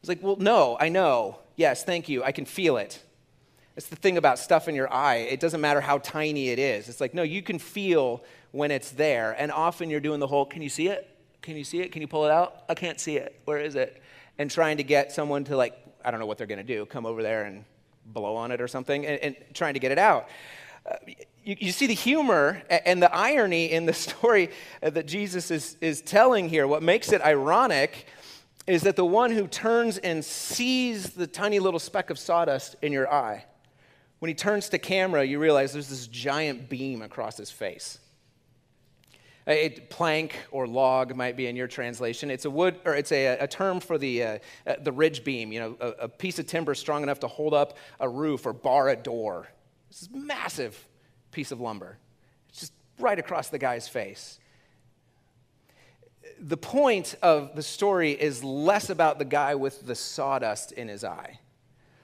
He's 0.00 0.08
like, 0.08 0.22
Well, 0.22 0.36
no, 0.36 0.76
I 0.80 0.88
know. 0.88 1.38
Yes, 1.56 1.84
thank 1.84 2.08
you. 2.08 2.24
I 2.24 2.32
can 2.32 2.46
feel 2.46 2.78
it. 2.78 3.02
It's 3.76 3.88
the 3.88 3.96
thing 3.96 4.18
about 4.18 4.38
stuff 4.38 4.68
in 4.68 4.74
your 4.74 4.92
eye. 4.92 5.16
It 5.16 5.40
doesn't 5.40 5.60
matter 5.60 5.80
how 5.80 5.98
tiny 5.98 6.50
it 6.50 6.58
is. 6.58 6.88
It's 6.88 7.00
like, 7.00 7.14
no, 7.14 7.22
you 7.22 7.42
can 7.42 7.58
feel 7.58 8.22
when 8.50 8.70
it's 8.70 8.90
there. 8.90 9.34
And 9.38 9.50
often 9.50 9.88
you're 9.88 10.00
doing 10.00 10.20
the 10.20 10.26
whole, 10.26 10.44
Can 10.44 10.62
you 10.62 10.68
see 10.68 10.88
it? 10.88 11.08
Can 11.40 11.56
you 11.56 11.64
see 11.64 11.80
it? 11.80 11.90
Can 11.90 12.02
you 12.02 12.08
pull 12.08 12.24
it 12.24 12.30
out? 12.30 12.64
I 12.68 12.74
can't 12.74 13.00
see 13.00 13.16
it. 13.16 13.40
Where 13.44 13.58
is 13.58 13.74
it? 13.74 14.00
And 14.38 14.50
trying 14.50 14.76
to 14.76 14.84
get 14.84 15.10
someone 15.12 15.44
to, 15.44 15.56
like, 15.56 15.74
I 16.04 16.10
don't 16.10 16.20
know 16.20 16.26
what 16.26 16.38
they're 16.38 16.46
going 16.46 16.64
to 16.64 16.64
do, 16.64 16.86
come 16.86 17.06
over 17.06 17.22
there 17.22 17.44
and 17.44 17.64
blow 18.06 18.36
on 18.36 18.50
it 18.50 18.60
or 18.60 18.68
something, 18.68 19.06
and, 19.06 19.18
and 19.20 19.36
trying 19.54 19.74
to 19.74 19.80
get 19.80 19.90
it 19.90 19.98
out. 19.98 20.28
Uh, 20.90 20.96
you, 21.44 21.56
you, 21.58 21.72
see 21.72 21.86
the 21.86 21.94
humor 21.94 22.62
and 22.68 23.02
the 23.02 23.12
irony 23.14 23.70
in 23.70 23.86
the 23.86 23.92
story 23.92 24.50
that 24.80 25.06
Jesus 25.06 25.50
is, 25.50 25.76
is 25.80 26.00
telling 26.00 26.48
here. 26.48 26.66
What 26.66 26.82
makes 26.82 27.12
it 27.12 27.20
ironic 27.22 28.06
is 28.66 28.82
that 28.82 28.96
the 28.96 29.04
one 29.04 29.30
who 29.32 29.48
turns 29.48 29.98
and 29.98 30.24
sees 30.24 31.10
the 31.10 31.26
tiny 31.26 31.58
little 31.58 31.80
speck 31.80 32.10
of 32.10 32.18
sawdust 32.18 32.76
in 32.82 32.92
your 32.92 33.12
eye, 33.12 33.44
when 34.20 34.28
he 34.28 34.34
turns 34.34 34.68
to 34.68 34.78
camera, 34.78 35.24
you 35.24 35.40
realize 35.40 35.72
there's 35.72 35.88
this 35.88 36.06
giant 36.06 36.68
beam 36.68 37.02
across 37.02 37.36
his 37.36 37.50
face. 37.50 37.98
A 39.48 39.70
plank 39.70 40.36
or 40.52 40.68
log 40.68 41.16
might 41.16 41.36
be 41.36 41.48
in 41.48 41.56
your 41.56 41.66
translation. 41.66 42.30
It's 42.30 42.44
a 42.44 42.50
wood, 42.50 42.78
or 42.84 42.94
it's 42.94 43.10
a, 43.10 43.38
a 43.38 43.48
term 43.48 43.80
for 43.80 43.98
the, 43.98 44.22
uh, 44.22 44.38
uh, 44.64 44.74
the 44.80 44.92
ridge 44.92 45.24
beam, 45.24 45.50
you 45.50 45.58
know, 45.58 45.76
a, 45.80 45.88
a 46.02 46.08
piece 46.08 46.38
of 46.38 46.46
timber 46.46 46.76
strong 46.76 47.02
enough 47.02 47.18
to 47.20 47.26
hold 47.26 47.52
up 47.52 47.76
a 47.98 48.08
roof 48.08 48.46
or 48.46 48.52
bar 48.52 48.90
a 48.90 48.94
door. 48.94 49.48
This 49.88 50.02
is 50.02 50.10
massive 50.12 50.86
piece 51.32 51.50
of 51.50 51.60
lumber. 51.60 51.98
It's 52.50 52.60
just 52.60 52.72
right 52.98 53.18
across 53.18 53.48
the 53.48 53.58
guy's 53.58 53.88
face. 53.88 54.38
The 56.38 56.56
point 56.56 57.14
of 57.22 57.54
the 57.56 57.62
story 57.62 58.12
is 58.12 58.44
less 58.44 58.90
about 58.90 59.18
the 59.18 59.24
guy 59.24 59.54
with 59.54 59.86
the 59.86 59.94
sawdust 59.94 60.72
in 60.72 60.88
his 60.88 61.04
eye, 61.04 61.38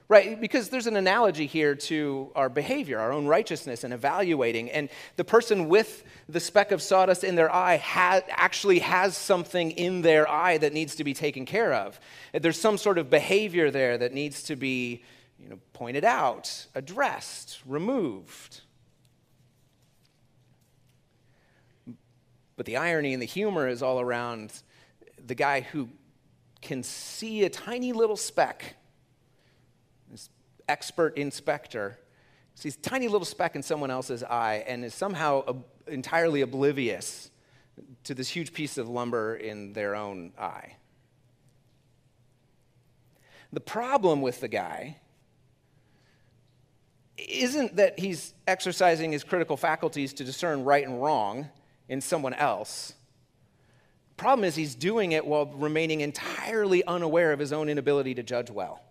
right? 0.07 0.39
Because 0.39 0.69
there's 0.69 0.87
an 0.87 0.95
analogy 0.95 1.45
here 1.45 1.75
to 1.75 2.31
our 2.35 2.49
behavior, 2.49 2.99
our 2.99 3.11
own 3.11 3.27
righteousness, 3.27 3.83
and 3.83 3.93
evaluating. 3.93 4.71
And 4.71 4.89
the 5.17 5.23
person 5.23 5.67
with 5.67 6.03
the 6.27 6.39
speck 6.39 6.71
of 6.71 6.81
sawdust 6.81 7.23
in 7.23 7.35
their 7.35 7.53
eye 7.53 7.77
ha- 7.77 8.21
actually 8.29 8.79
has 8.79 9.17
something 9.17 9.71
in 9.71 10.01
their 10.01 10.29
eye 10.29 10.57
that 10.57 10.73
needs 10.73 10.95
to 10.95 11.03
be 11.03 11.13
taken 11.13 11.45
care 11.45 11.73
of. 11.73 11.99
There's 12.33 12.59
some 12.59 12.77
sort 12.77 12.97
of 12.97 13.09
behavior 13.09 13.71
there 13.71 13.97
that 13.97 14.13
needs 14.13 14.43
to 14.43 14.55
be 14.55 15.03
you 15.41 15.49
know, 15.49 15.59
pointed 15.73 16.03
out, 16.03 16.67
addressed, 16.75 17.59
removed. 17.65 18.61
But 22.59 22.65
the 22.65 22.75
irony 22.75 23.13
and 23.13 23.21
the 23.21 23.25
humor 23.25 23.69
is 23.69 23.81
all 23.81 24.01
around 24.01 24.51
the 25.25 25.33
guy 25.33 25.61
who 25.61 25.87
can 26.61 26.83
see 26.83 27.45
a 27.45 27.49
tiny 27.49 27.93
little 27.93 28.17
speck, 28.17 28.75
this 30.11 30.29
expert 30.67 31.17
inspector, 31.17 31.97
sees 32.55 32.75
a 32.75 32.79
tiny 32.79 33.07
little 33.07 33.23
speck 33.23 33.55
in 33.55 33.63
someone 33.63 33.89
else's 33.89 34.23
eye 34.23 34.65
and 34.67 34.83
is 34.83 34.93
somehow 34.93 35.41
ob- 35.47 35.63
entirely 35.87 36.41
oblivious 36.41 37.31
to 38.03 38.13
this 38.13 38.27
huge 38.27 38.51
piece 38.51 38.77
of 38.77 38.89
lumber 38.89 39.35
in 39.35 39.71
their 39.71 39.95
own 39.95 40.33
eye. 40.37 40.75
The 43.53 43.61
problem 43.61 44.21
with 44.21 44.41
the 44.41 44.49
guy 44.49 44.97
isn't 47.17 47.77
that 47.77 47.97
he's 47.97 48.33
exercising 48.47 49.13
his 49.13 49.23
critical 49.23 49.55
faculties 49.55 50.11
to 50.15 50.25
discern 50.25 50.65
right 50.65 50.85
and 50.85 51.01
wrong 51.01 51.47
in 51.89 51.99
someone 51.99 52.33
else. 52.33 52.93
Problem 54.15 54.45
is, 54.45 54.55
he's 54.55 54.75
doing 54.75 55.11
it 55.11 55.25
while 55.25 55.47
remaining 55.47 56.01
entirely 56.01 56.83
unaware 56.85 57.33
of 57.33 57.39
his 57.39 57.51
own 57.51 57.67
inability 57.67 58.13
to 58.15 58.23
judge 58.23 58.49
well. 58.49 58.81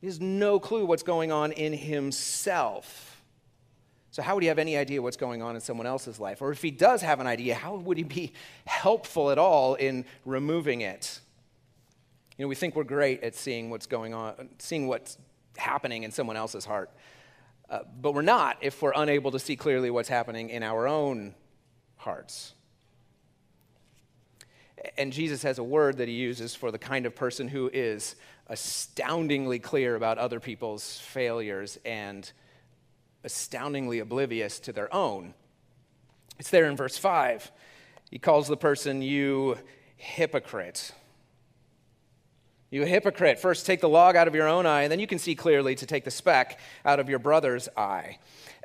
He 0.00 0.06
has 0.06 0.20
no 0.20 0.60
clue 0.60 0.84
what's 0.84 1.02
going 1.02 1.32
on 1.32 1.52
in 1.52 1.72
himself. 1.72 3.22
So, 4.10 4.22
how 4.22 4.34
would 4.34 4.42
he 4.42 4.48
have 4.48 4.58
any 4.58 4.76
idea 4.76 5.00
what's 5.00 5.16
going 5.16 5.42
on 5.42 5.54
in 5.54 5.60
someone 5.60 5.86
else's 5.86 6.18
life? 6.18 6.42
Or 6.42 6.50
if 6.50 6.60
he 6.60 6.70
does 6.70 7.02
have 7.02 7.20
an 7.20 7.26
idea, 7.26 7.54
how 7.54 7.76
would 7.76 7.96
he 7.96 8.04
be 8.04 8.32
helpful 8.66 9.30
at 9.30 9.38
all 9.38 9.74
in 9.74 10.04
removing 10.24 10.80
it? 10.80 11.20
You 12.36 12.44
know, 12.44 12.48
we 12.48 12.54
think 12.54 12.76
we're 12.76 12.84
great 12.84 13.22
at 13.22 13.34
seeing 13.34 13.70
what's 13.70 13.86
going 13.86 14.14
on, 14.14 14.48
seeing 14.58 14.86
what's 14.86 15.18
happening 15.56 16.04
in 16.04 16.10
someone 16.10 16.36
else's 16.36 16.64
heart. 16.64 16.90
Uh, 17.70 17.80
but 18.00 18.14
we're 18.14 18.22
not 18.22 18.56
if 18.60 18.80
we're 18.80 18.92
unable 18.94 19.30
to 19.30 19.38
see 19.38 19.56
clearly 19.56 19.90
what's 19.90 20.08
happening 20.08 20.48
in 20.50 20.62
our 20.62 20.88
own 20.88 21.34
hearts. 21.96 22.54
And 24.96 25.12
Jesus 25.12 25.42
has 25.42 25.58
a 25.58 25.64
word 25.64 25.98
that 25.98 26.08
he 26.08 26.14
uses 26.14 26.54
for 26.54 26.70
the 26.70 26.78
kind 26.78 27.04
of 27.04 27.14
person 27.14 27.48
who 27.48 27.68
is 27.72 28.16
astoundingly 28.46 29.58
clear 29.58 29.96
about 29.96 30.18
other 30.18 30.40
people's 30.40 30.98
failures 30.98 31.78
and 31.84 32.30
astoundingly 33.24 33.98
oblivious 33.98 34.60
to 34.60 34.72
their 34.72 34.92
own. 34.94 35.34
It's 36.38 36.50
there 36.50 36.66
in 36.66 36.76
verse 36.76 36.96
5. 36.96 37.50
He 38.10 38.18
calls 38.18 38.48
the 38.48 38.56
person, 38.56 39.02
you 39.02 39.58
hypocrite. 39.96 40.92
You 42.70 42.84
hypocrite, 42.84 43.38
first 43.38 43.64
take 43.64 43.80
the 43.80 43.88
log 43.88 44.14
out 44.14 44.28
of 44.28 44.34
your 44.34 44.46
own 44.46 44.66
eye, 44.66 44.82
and 44.82 44.92
then 44.92 45.00
you 45.00 45.06
can 45.06 45.18
see 45.18 45.34
clearly 45.34 45.74
to 45.76 45.86
take 45.86 46.04
the 46.04 46.10
speck 46.10 46.58
out 46.84 47.00
of 47.00 47.08
your 47.08 47.18
brother's 47.18 47.68
eye. 47.76 48.18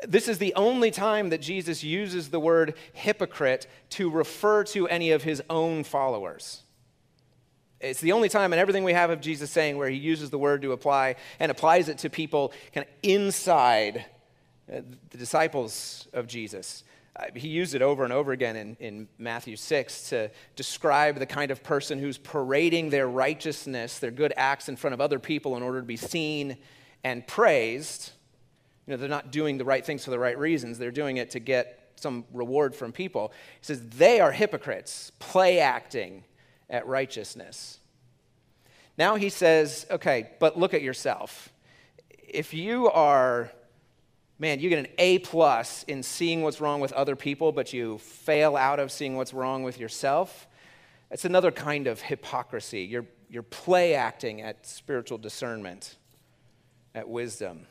This 0.05 0.27
is 0.27 0.39
the 0.39 0.53
only 0.55 0.91
time 0.91 1.29
that 1.29 1.41
Jesus 1.41 1.83
uses 1.83 2.29
the 2.29 2.39
word 2.39 2.75
hypocrite 2.91 3.65
to 3.91 4.09
refer 4.09 4.65
to 4.65 4.87
any 4.89 5.11
of 5.11 5.23
his 5.23 5.41
own 5.49 5.85
followers. 5.85 6.63
It's 7.79 8.01
the 8.01 8.11
only 8.11 8.29
time 8.29 8.51
in 8.51 8.59
everything 8.59 8.83
we 8.83 8.93
have 8.93 9.09
of 9.09 9.21
Jesus 9.21 9.51
saying 9.51 9.77
where 9.77 9.89
he 9.89 9.97
uses 9.97 10.29
the 10.29 10.37
word 10.37 10.61
to 10.63 10.73
apply 10.73 11.15
and 11.39 11.49
applies 11.49 11.87
it 11.87 11.99
to 11.99 12.09
people 12.09 12.53
kind 12.73 12.85
of 12.87 12.93
inside 13.03 14.05
uh, 14.71 14.81
the 15.11 15.17
disciples 15.17 16.07
of 16.13 16.27
Jesus. 16.27 16.83
He 17.36 17.47
used 17.47 17.76
it 17.76 17.84
over 17.84 18.04
and 18.04 18.12
over 18.12 18.32
again 18.32 18.56
in, 18.56 18.76
in 18.80 19.08
Matthew 19.19 19.56
6 19.56 20.10
to 20.10 20.32
describe 20.56 21.19
the 21.19 21.28
kind 21.28 21.52
of 21.52 21.62
person 21.62 21.99
who's 21.99 22.17
parading 22.17 22.89
their 22.89 23.08
righteousness, 23.08 23.99
their 23.99 24.12
good 24.12 24.34
acts 24.36 24.67
in 24.67 24.76
front 24.76 24.95
of 24.95 25.02
other 25.02 25.19
people 25.19 25.56
in 25.56 25.62
order 25.62 25.80
to 25.80 25.86
be 25.86 25.97
seen 25.97 26.58
and 27.04 27.26
praised. 27.28 28.12
You 28.88 28.91
know, 28.91 28.97
they're 28.97 29.10
not 29.10 29.32
doing 29.32 29.60
the 29.60 29.65
right 29.65 29.86
things 29.86 30.04
for 30.04 30.12
the 30.12 30.17
right 30.17 30.38
reasons, 30.38 30.80
they're 30.80 30.91
doing 30.91 31.17
it 31.17 31.30
to 31.32 31.39
get 31.39 31.91
some 31.95 32.26
reward 32.34 32.76
from 32.76 32.91
people. 32.91 33.32
He 33.60 33.65
says, 33.65 33.88
they 33.89 34.19
are 34.19 34.32
hypocrites, 34.32 35.12
play 35.19 35.60
acting 35.60 36.23
at 36.69 36.88
righteousness. 36.88 37.80
Now 38.97 39.15
he 39.15 39.30
says, 39.30 39.86
okay, 39.89 40.32
but 40.39 40.58
look 40.58 40.73
at 40.73 40.82
yourself. 40.82 41.49
If 42.10 42.54
you 42.54 42.89
are, 42.89 43.52
man, 44.43 44.60
you 44.60 44.67
get 44.67 44.79
an 44.79 44.91
A 44.97 45.19
plus 45.19 45.84
in 45.84 46.03
seeing 46.03 46.41
what's 46.41 46.60
wrong 46.60 46.82
with 46.82 46.91
other 46.91 47.15
people, 47.15 47.53
but 47.53 47.71
you 47.71 47.97
fail 47.99 48.58
out 48.58 48.77
of 48.77 48.91
seeing 48.91 49.15
what's 49.15 49.34
wrong 49.34 49.63
with 49.63 49.79
yourself, 49.79 50.49
it's 51.10 51.23
another 51.23 51.49
kind 51.49 51.88
of 51.88 52.01
hypocrisy. 52.01 52.82
You're, 52.82 53.06
you're 53.29 53.41
play 53.41 53.95
acting 53.95 54.41
at 54.41 54.67
spiritual 54.67 55.17
discernment, 55.17 55.95
at 56.93 57.08
wisdom. 57.08 57.67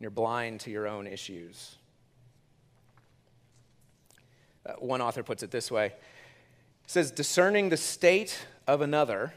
You're 0.00 0.10
blind 0.10 0.60
to 0.60 0.70
your 0.70 0.86
own 0.86 1.06
issues. 1.06 1.76
Uh, 4.66 4.72
one 4.80 5.00
author 5.00 5.22
puts 5.22 5.42
it 5.42 5.50
this 5.50 5.70
way 5.70 5.86
it 5.86 5.94
says, 6.84 7.10
discerning 7.10 7.70
the 7.70 7.78
state 7.78 8.38
of 8.66 8.82
another 8.82 9.32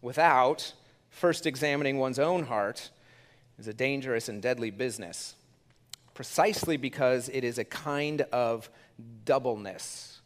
without 0.00 0.74
first 1.10 1.44
examining 1.44 1.98
one's 1.98 2.20
own 2.20 2.44
heart 2.44 2.90
is 3.58 3.66
a 3.66 3.74
dangerous 3.74 4.28
and 4.28 4.40
deadly 4.40 4.70
business, 4.70 5.34
precisely 6.14 6.76
because 6.76 7.28
it 7.28 7.44
is 7.44 7.58
a 7.58 7.64
kind 7.64 8.22
of 8.32 8.70
doubleness. 9.24 10.20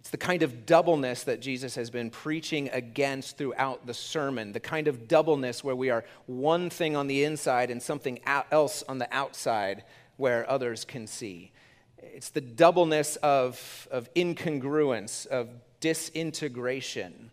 It's 0.00 0.10
the 0.10 0.16
kind 0.16 0.42
of 0.42 0.64
doubleness 0.64 1.24
that 1.24 1.40
Jesus 1.40 1.74
has 1.74 1.90
been 1.90 2.10
preaching 2.10 2.70
against 2.72 3.36
throughout 3.36 3.86
the 3.86 3.94
sermon, 3.94 4.52
the 4.52 4.60
kind 4.60 4.88
of 4.88 5.06
doubleness 5.06 5.62
where 5.62 5.76
we 5.76 5.90
are 5.90 6.04
one 6.26 6.70
thing 6.70 6.96
on 6.96 7.06
the 7.06 7.24
inside 7.24 7.70
and 7.70 7.82
something 7.82 8.18
else 8.26 8.82
on 8.88 8.98
the 8.98 9.08
outside 9.14 9.84
where 10.16 10.48
others 10.50 10.84
can 10.84 11.06
see. 11.06 11.52
It's 11.98 12.30
the 12.30 12.40
doubleness 12.40 13.16
of, 13.16 13.88
of 13.90 14.12
incongruence, 14.14 15.26
of 15.26 15.50
disintegration 15.80 17.30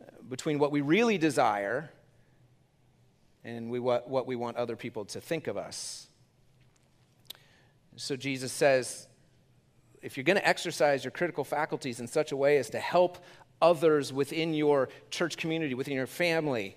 uh, 0.00 0.04
between 0.28 0.58
what 0.58 0.70
we 0.70 0.82
really 0.82 1.18
desire 1.18 1.90
and 3.48 3.70
we, 3.70 3.78
what, 3.78 4.08
what 4.08 4.26
we 4.26 4.36
want 4.36 4.56
other 4.56 4.76
people 4.76 5.04
to 5.06 5.20
think 5.20 5.46
of 5.46 5.56
us. 5.56 6.08
So 7.96 8.14
Jesus 8.14 8.52
says, 8.52 9.08
if 10.02 10.16
you're 10.16 10.24
going 10.24 10.38
to 10.38 10.46
exercise 10.46 11.02
your 11.02 11.10
critical 11.10 11.44
faculties 11.44 11.98
in 11.98 12.06
such 12.06 12.30
a 12.30 12.36
way 12.36 12.58
as 12.58 12.70
to 12.70 12.78
help 12.78 13.18
others 13.60 14.12
within 14.12 14.54
your 14.54 14.88
church 15.10 15.36
community, 15.36 15.74
within 15.74 15.94
your 15.94 16.06
family, 16.06 16.76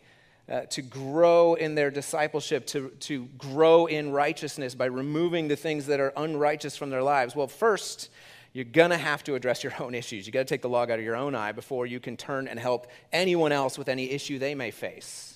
uh, 0.50 0.62
to 0.62 0.82
grow 0.82 1.54
in 1.54 1.76
their 1.76 1.92
discipleship, 1.92 2.66
to, 2.66 2.90
to 3.00 3.26
grow 3.38 3.86
in 3.86 4.12
righteousness 4.12 4.74
by 4.74 4.86
removing 4.86 5.48
the 5.48 5.56
things 5.56 5.86
that 5.86 6.00
are 6.00 6.12
unrighteous 6.18 6.76
from 6.76 6.90
their 6.90 7.04
lives, 7.04 7.36
well, 7.36 7.48
first, 7.48 8.10
you're 8.54 8.66
going 8.66 8.90
to 8.90 8.98
have 8.98 9.24
to 9.24 9.36
address 9.36 9.64
your 9.64 9.74
own 9.80 9.94
issues. 9.94 10.26
You've 10.26 10.34
got 10.34 10.40
to 10.40 10.46
take 10.46 10.62
the 10.62 10.70
log 10.70 10.90
out 10.90 11.00
of 11.00 11.06
your 11.06 11.16
own 11.16 11.36
eye 11.36 11.52
before 11.52 11.86
you 11.86 12.00
can 12.00 12.18
turn 12.18 12.48
and 12.48 12.60
help 12.60 12.88
anyone 13.14 13.52
else 13.52 13.78
with 13.78 13.88
any 13.88 14.10
issue 14.10 14.40
they 14.40 14.56
may 14.56 14.72
face. 14.72 15.31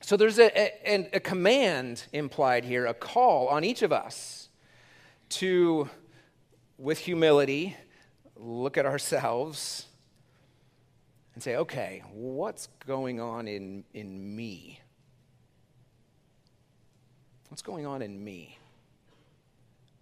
So 0.00 0.16
there's 0.16 0.38
a, 0.38 0.50
a, 0.56 1.10
a 1.14 1.20
command 1.20 2.04
implied 2.12 2.64
here, 2.64 2.86
a 2.86 2.94
call 2.94 3.48
on 3.48 3.64
each 3.64 3.82
of 3.82 3.92
us 3.92 4.48
to, 5.30 5.88
with 6.78 6.98
humility, 6.98 7.76
look 8.36 8.78
at 8.78 8.86
ourselves 8.86 9.86
and 11.34 11.42
say, 11.42 11.56
okay, 11.56 12.02
what's 12.12 12.68
going 12.86 13.20
on 13.20 13.48
in, 13.48 13.84
in 13.92 14.36
me? 14.36 14.80
What's 17.48 17.62
going 17.62 17.86
on 17.86 18.02
in 18.02 18.22
me? 18.22 18.58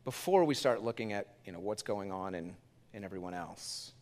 before 0.06 0.44
we 0.44 0.54
start 0.54 0.84
looking 0.84 1.12
at 1.12 1.26
you 1.44 1.50
know, 1.50 1.58
what's 1.58 1.82
going 1.82 2.12
on 2.12 2.36
in, 2.36 2.54
in 2.94 3.02
everyone 3.02 3.34
else. 3.34 3.92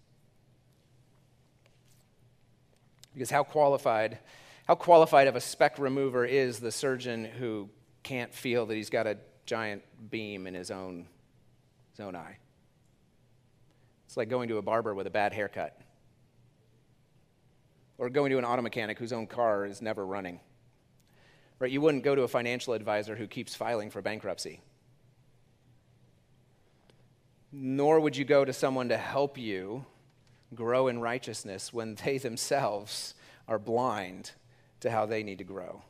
Because 3.15 3.31
how 3.31 3.43
qualified, 3.43 4.19
how 4.65 4.75
qualified 4.75 5.27
of 5.27 5.37
a 5.37 5.41
speck 5.41 5.79
remover 5.79 6.25
is 6.25 6.59
the 6.59 6.73
surgeon 6.73 7.25
who 7.25 7.69
can't 8.03 8.33
feel 8.33 8.67
that 8.67 8.75
he's 8.75 8.91
got 8.91 9.07
a 9.07 9.19
giant 9.47 9.83
beam 10.11 10.47
in 10.47 10.55
his 10.55 10.71
own, 10.71 11.07
his 11.91 12.01
own 12.01 12.17
eye? 12.17 12.39
It's 14.07 14.17
like 14.17 14.29
going 14.29 14.49
to 14.49 14.59
a 14.59 14.63
barber 14.63 14.95
with 14.95 15.07
a 15.07 15.11
bad 15.11 15.33
haircut. 15.33 15.79
Or 17.99 18.09
going 18.11 18.31
to 18.31 18.39
an 18.39 18.45
auto 18.45 18.63
mechanic 18.63 18.99
whose 18.99 19.13
own 19.13 19.27
car 19.27 19.65
is 19.67 19.81
never 19.81 20.05
running. 20.05 20.41
Right? 21.59 21.71
You 21.71 21.81
wouldn't 21.81 22.03
go 22.03 22.15
to 22.15 22.23
a 22.23 22.29
financial 22.29 22.75
advisor 22.75 23.15
who 23.17 23.27
keeps 23.27 23.55
filing 23.55 23.91
for 23.91 24.03
bankruptcy 24.03 24.61
nor 27.57 28.01
would 28.01 28.17
you 28.17 28.25
go 28.25 28.45
to 28.45 28.53
someone 28.53 28.89
to 28.89 28.97
help 28.97 29.39
you 29.39 29.87
grow 30.55 30.89
in 30.89 31.01
righteousness 31.01 31.73
when 31.73 31.95
they 31.95 32.19
themselves 32.27 33.15
are 33.47 33.59
blind 33.59 34.33
to 34.85 34.91
how 34.91 35.07
they 35.07 35.23
need 35.23 35.39
to 35.39 35.45
grow. 35.45 35.83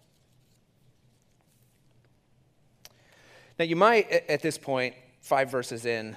Now, 3.59 3.64
you 3.64 3.74
might, 3.74 4.09
at 4.11 4.40
this 4.40 4.57
point, 4.57 4.94
five 5.20 5.50
verses 5.50 5.85
in, 5.85 6.16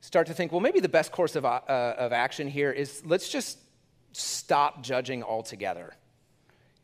start 0.00 0.26
to 0.26 0.34
think, 0.34 0.50
well, 0.50 0.60
maybe 0.60 0.80
the 0.80 0.88
best 0.88 1.12
course 1.12 1.36
of, 1.36 1.44
uh, 1.44 1.60
of 1.68 2.12
action 2.12 2.48
here 2.48 2.72
is 2.72 3.02
let's 3.06 3.28
just 3.28 3.58
stop 4.10 4.82
judging 4.82 5.22
altogether. 5.22 5.94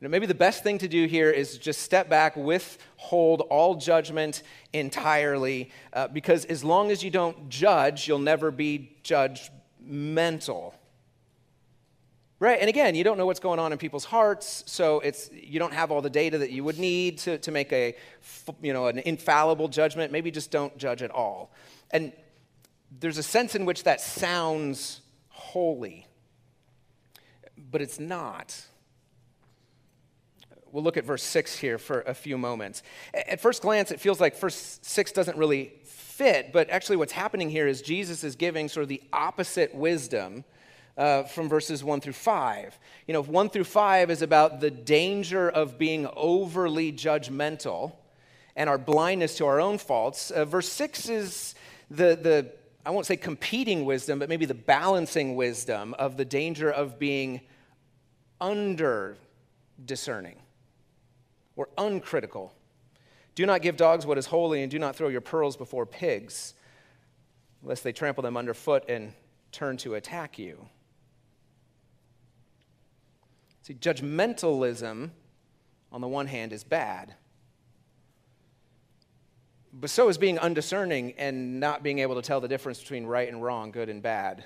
You 0.00 0.06
know, 0.06 0.10
maybe 0.10 0.26
the 0.26 0.34
best 0.34 0.62
thing 0.62 0.78
to 0.78 0.88
do 0.88 1.06
here 1.06 1.30
is 1.32 1.58
just 1.58 1.80
step 1.80 2.08
back, 2.08 2.36
withhold 2.36 3.40
all 3.50 3.74
judgment 3.74 4.44
entirely, 4.72 5.72
uh, 5.92 6.06
because 6.06 6.44
as 6.44 6.62
long 6.62 6.92
as 6.92 7.02
you 7.02 7.10
don't 7.10 7.48
judge, 7.48 8.06
you'll 8.06 8.20
never 8.20 8.52
be 8.52 8.96
judgmental. 9.02 10.74
Right, 12.38 12.58
and 12.60 12.68
again, 12.68 12.94
you 12.94 13.02
don't 13.02 13.16
know 13.16 13.24
what's 13.24 13.40
going 13.40 13.58
on 13.58 13.72
in 13.72 13.78
people's 13.78 14.04
hearts, 14.04 14.62
so 14.66 15.00
it's 15.00 15.30
you 15.32 15.58
don't 15.58 15.72
have 15.72 15.90
all 15.90 16.02
the 16.02 16.10
data 16.10 16.36
that 16.38 16.50
you 16.50 16.64
would 16.64 16.78
need 16.78 17.16
to, 17.20 17.38
to 17.38 17.50
make 17.50 17.72
a 17.72 17.96
you 18.62 18.74
know 18.74 18.88
an 18.88 18.98
infallible 18.98 19.68
judgment. 19.68 20.12
Maybe 20.12 20.30
just 20.30 20.50
don't 20.50 20.76
judge 20.76 21.02
at 21.02 21.10
all. 21.10 21.50
And 21.92 22.12
there's 23.00 23.16
a 23.16 23.22
sense 23.22 23.54
in 23.54 23.64
which 23.64 23.84
that 23.84 24.02
sounds 24.02 25.00
holy, 25.30 26.06
but 27.70 27.80
it's 27.80 27.98
not. 27.98 28.66
We'll 30.72 30.84
look 30.84 30.98
at 30.98 31.04
verse 31.04 31.22
6 31.22 31.56
here 31.56 31.78
for 31.78 32.02
a 32.02 32.12
few 32.12 32.36
moments. 32.36 32.82
At 33.14 33.40
first 33.40 33.62
glance, 33.62 33.90
it 33.90 33.98
feels 33.98 34.20
like 34.20 34.38
verse 34.38 34.78
6 34.82 35.12
doesn't 35.12 35.38
really 35.38 35.72
fit, 35.84 36.52
but 36.52 36.68
actually, 36.68 36.96
what's 36.96 37.12
happening 37.12 37.48
here 37.48 37.66
is 37.66 37.80
Jesus 37.80 38.24
is 38.24 38.36
giving 38.36 38.68
sort 38.68 38.82
of 38.82 38.88
the 38.90 39.02
opposite 39.10 39.74
wisdom. 39.74 40.44
Uh, 40.96 41.24
from 41.24 41.46
verses 41.46 41.84
1 41.84 42.00
through 42.00 42.14
5. 42.14 42.78
You 43.06 43.12
know, 43.12 43.22
1 43.22 43.50
through 43.50 43.64
5 43.64 44.10
is 44.10 44.22
about 44.22 44.60
the 44.60 44.70
danger 44.70 45.50
of 45.50 45.76
being 45.76 46.08
overly 46.16 46.90
judgmental 46.90 47.92
and 48.56 48.70
our 48.70 48.78
blindness 48.78 49.36
to 49.36 49.46
our 49.46 49.60
own 49.60 49.76
faults. 49.76 50.30
Uh, 50.30 50.46
verse 50.46 50.70
6 50.72 51.10
is 51.10 51.54
the, 51.90 52.16
the, 52.16 52.50
I 52.86 52.90
won't 52.90 53.04
say 53.04 53.16
competing 53.16 53.84
wisdom, 53.84 54.18
but 54.18 54.30
maybe 54.30 54.46
the 54.46 54.54
balancing 54.54 55.36
wisdom 55.36 55.92
of 55.98 56.16
the 56.16 56.24
danger 56.24 56.70
of 56.70 56.98
being 56.98 57.42
under 58.40 59.18
discerning 59.84 60.36
or 61.56 61.68
uncritical. 61.76 62.54
Do 63.34 63.44
not 63.44 63.60
give 63.60 63.76
dogs 63.76 64.06
what 64.06 64.16
is 64.16 64.26
holy, 64.26 64.62
and 64.62 64.70
do 64.70 64.78
not 64.78 64.96
throw 64.96 65.08
your 65.08 65.20
pearls 65.20 65.58
before 65.58 65.84
pigs, 65.84 66.54
lest 67.62 67.84
they 67.84 67.92
trample 67.92 68.22
them 68.22 68.36
underfoot 68.36 68.88
and 68.88 69.12
turn 69.52 69.76
to 69.78 69.94
attack 69.94 70.38
you. 70.38 70.66
See, 73.66 73.74
judgmentalism, 73.74 75.10
on 75.90 76.00
the 76.00 76.06
one 76.06 76.28
hand, 76.28 76.52
is 76.52 76.62
bad. 76.62 77.16
But 79.72 79.90
so 79.90 80.08
is 80.08 80.18
being 80.18 80.38
undiscerning 80.38 81.14
and 81.18 81.58
not 81.58 81.82
being 81.82 81.98
able 81.98 82.14
to 82.14 82.22
tell 82.22 82.40
the 82.40 82.46
difference 82.46 82.78
between 82.80 83.06
right 83.06 83.28
and 83.28 83.42
wrong, 83.42 83.72
good 83.72 83.88
and 83.88 84.00
bad, 84.00 84.44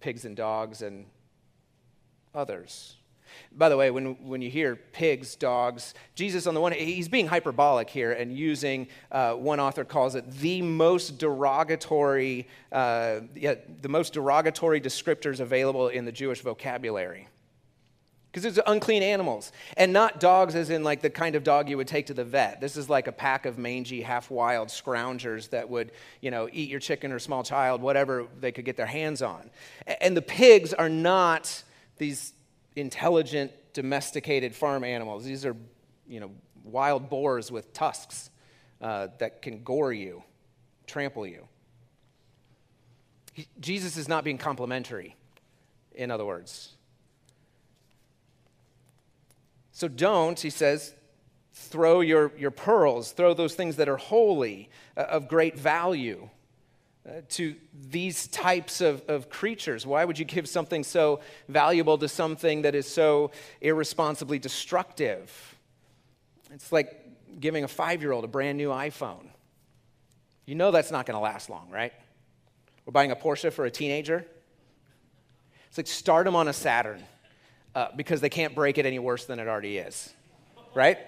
pigs 0.00 0.26
and 0.26 0.36
dogs 0.36 0.82
and 0.82 1.06
others. 2.34 2.96
By 3.52 3.68
the 3.68 3.76
way, 3.76 3.90
when, 3.90 4.14
when 4.26 4.42
you 4.42 4.50
hear 4.50 4.76
pigs, 4.76 5.36
dogs, 5.36 5.94
Jesus, 6.14 6.46
on 6.46 6.54
the 6.54 6.60
one 6.60 6.72
he's 6.72 7.08
being 7.08 7.26
hyperbolic 7.26 7.90
here 7.90 8.12
and 8.12 8.36
using, 8.36 8.88
uh, 9.10 9.34
one 9.34 9.60
author 9.60 9.84
calls 9.84 10.14
it 10.14 10.30
the 10.30 10.62
most 10.62 11.18
derogatory, 11.18 12.46
uh, 12.72 13.20
yeah, 13.34 13.54
the 13.82 13.88
most 13.88 14.12
derogatory 14.12 14.80
descriptors 14.80 15.40
available 15.40 15.88
in 15.88 16.04
the 16.04 16.12
Jewish 16.12 16.40
vocabulary. 16.40 17.28
Because 18.30 18.44
it's 18.44 18.60
unclean 18.64 19.02
animals. 19.02 19.50
And 19.76 19.92
not 19.92 20.20
dogs 20.20 20.54
as 20.54 20.70
in 20.70 20.84
like 20.84 21.02
the 21.02 21.10
kind 21.10 21.34
of 21.34 21.42
dog 21.42 21.68
you 21.68 21.76
would 21.76 21.88
take 21.88 22.06
to 22.06 22.14
the 22.14 22.24
vet. 22.24 22.60
This 22.60 22.76
is 22.76 22.88
like 22.88 23.08
a 23.08 23.12
pack 23.12 23.44
of 23.44 23.58
mangy, 23.58 24.02
half 24.02 24.30
wild 24.30 24.68
scroungers 24.68 25.50
that 25.50 25.68
would, 25.68 25.90
you 26.20 26.30
know, 26.30 26.48
eat 26.52 26.70
your 26.70 26.78
chicken 26.78 27.10
or 27.10 27.18
small 27.18 27.42
child, 27.42 27.82
whatever 27.82 28.26
they 28.38 28.52
could 28.52 28.64
get 28.64 28.76
their 28.76 28.86
hands 28.86 29.20
on. 29.20 29.50
And 30.00 30.16
the 30.16 30.22
pigs 30.22 30.72
are 30.72 30.88
not 30.88 31.64
these 31.98 32.32
intelligent, 32.76 33.52
domesticated 33.72 34.54
farm 34.54 34.84
animals. 34.84 35.24
These 35.24 35.44
are, 35.44 35.56
you 36.08 36.20
know, 36.20 36.30
wild 36.64 37.08
boars 37.10 37.50
with 37.50 37.72
tusks 37.72 38.30
uh, 38.80 39.08
that 39.18 39.42
can 39.42 39.62
gore 39.62 39.92
you, 39.92 40.22
trample 40.86 41.26
you. 41.26 41.46
He, 43.32 43.46
Jesus 43.60 43.96
is 43.96 44.08
not 44.08 44.24
being 44.24 44.38
complimentary, 44.38 45.16
in 45.94 46.10
other 46.10 46.24
words. 46.24 46.76
So 49.72 49.88
don't, 49.88 50.38
he 50.38 50.50
says, 50.50 50.94
throw 51.54 52.00
your, 52.00 52.32
your 52.36 52.50
pearls, 52.50 53.12
throw 53.12 53.34
those 53.34 53.54
things 53.54 53.76
that 53.76 53.88
are 53.88 53.96
holy, 53.96 54.68
uh, 54.96 55.02
of 55.02 55.28
great 55.28 55.58
value. 55.58 56.28
Uh, 57.08 57.22
to 57.30 57.56
these 57.88 58.26
types 58.26 58.82
of, 58.82 59.02
of 59.08 59.30
creatures? 59.30 59.86
Why 59.86 60.04
would 60.04 60.18
you 60.18 60.26
give 60.26 60.46
something 60.46 60.84
so 60.84 61.20
valuable 61.48 61.96
to 61.96 62.08
something 62.08 62.60
that 62.62 62.74
is 62.74 62.86
so 62.86 63.30
irresponsibly 63.62 64.38
destructive? 64.38 65.56
It's 66.52 66.70
like 66.70 67.40
giving 67.40 67.64
a 67.64 67.68
five 67.68 68.02
year 68.02 68.12
old 68.12 68.24
a 68.24 68.28
brand 68.28 68.58
new 68.58 68.68
iPhone. 68.68 69.24
You 70.44 70.56
know 70.56 70.70
that's 70.70 70.90
not 70.90 71.06
going 71.06 71.14
to 71.14 71.20
last 71.20 71.48
long, 71.48 71.70
right? 71.70 71.94
We're 72.84 72.92
buying 72.92 73.12
a 73.12 73.16
Porsche 73.16 73.50
for 73.50 73.64
a 73.64 73.70
teenager. 73.70 74.26
It's 75.68 75.78
like 75.78 75.86
start 75.86 76.26
them 76.26 76.36
on 76.36 76.48
a 76.48 76.52
Saturn 76.52 77.02
uh, 77.74 77.88
because 77.96 78.20
they 78.20 78.28
can't 78.28 78.54
break 78.54 78.76
it 78.76 78.84
any 78.84 78.98
worse 78.98 79.24
than 79.24 79.38
it 79.38 79.48
already 79.48 79.78
is, 79.78 80.12
right? 80.74 80.98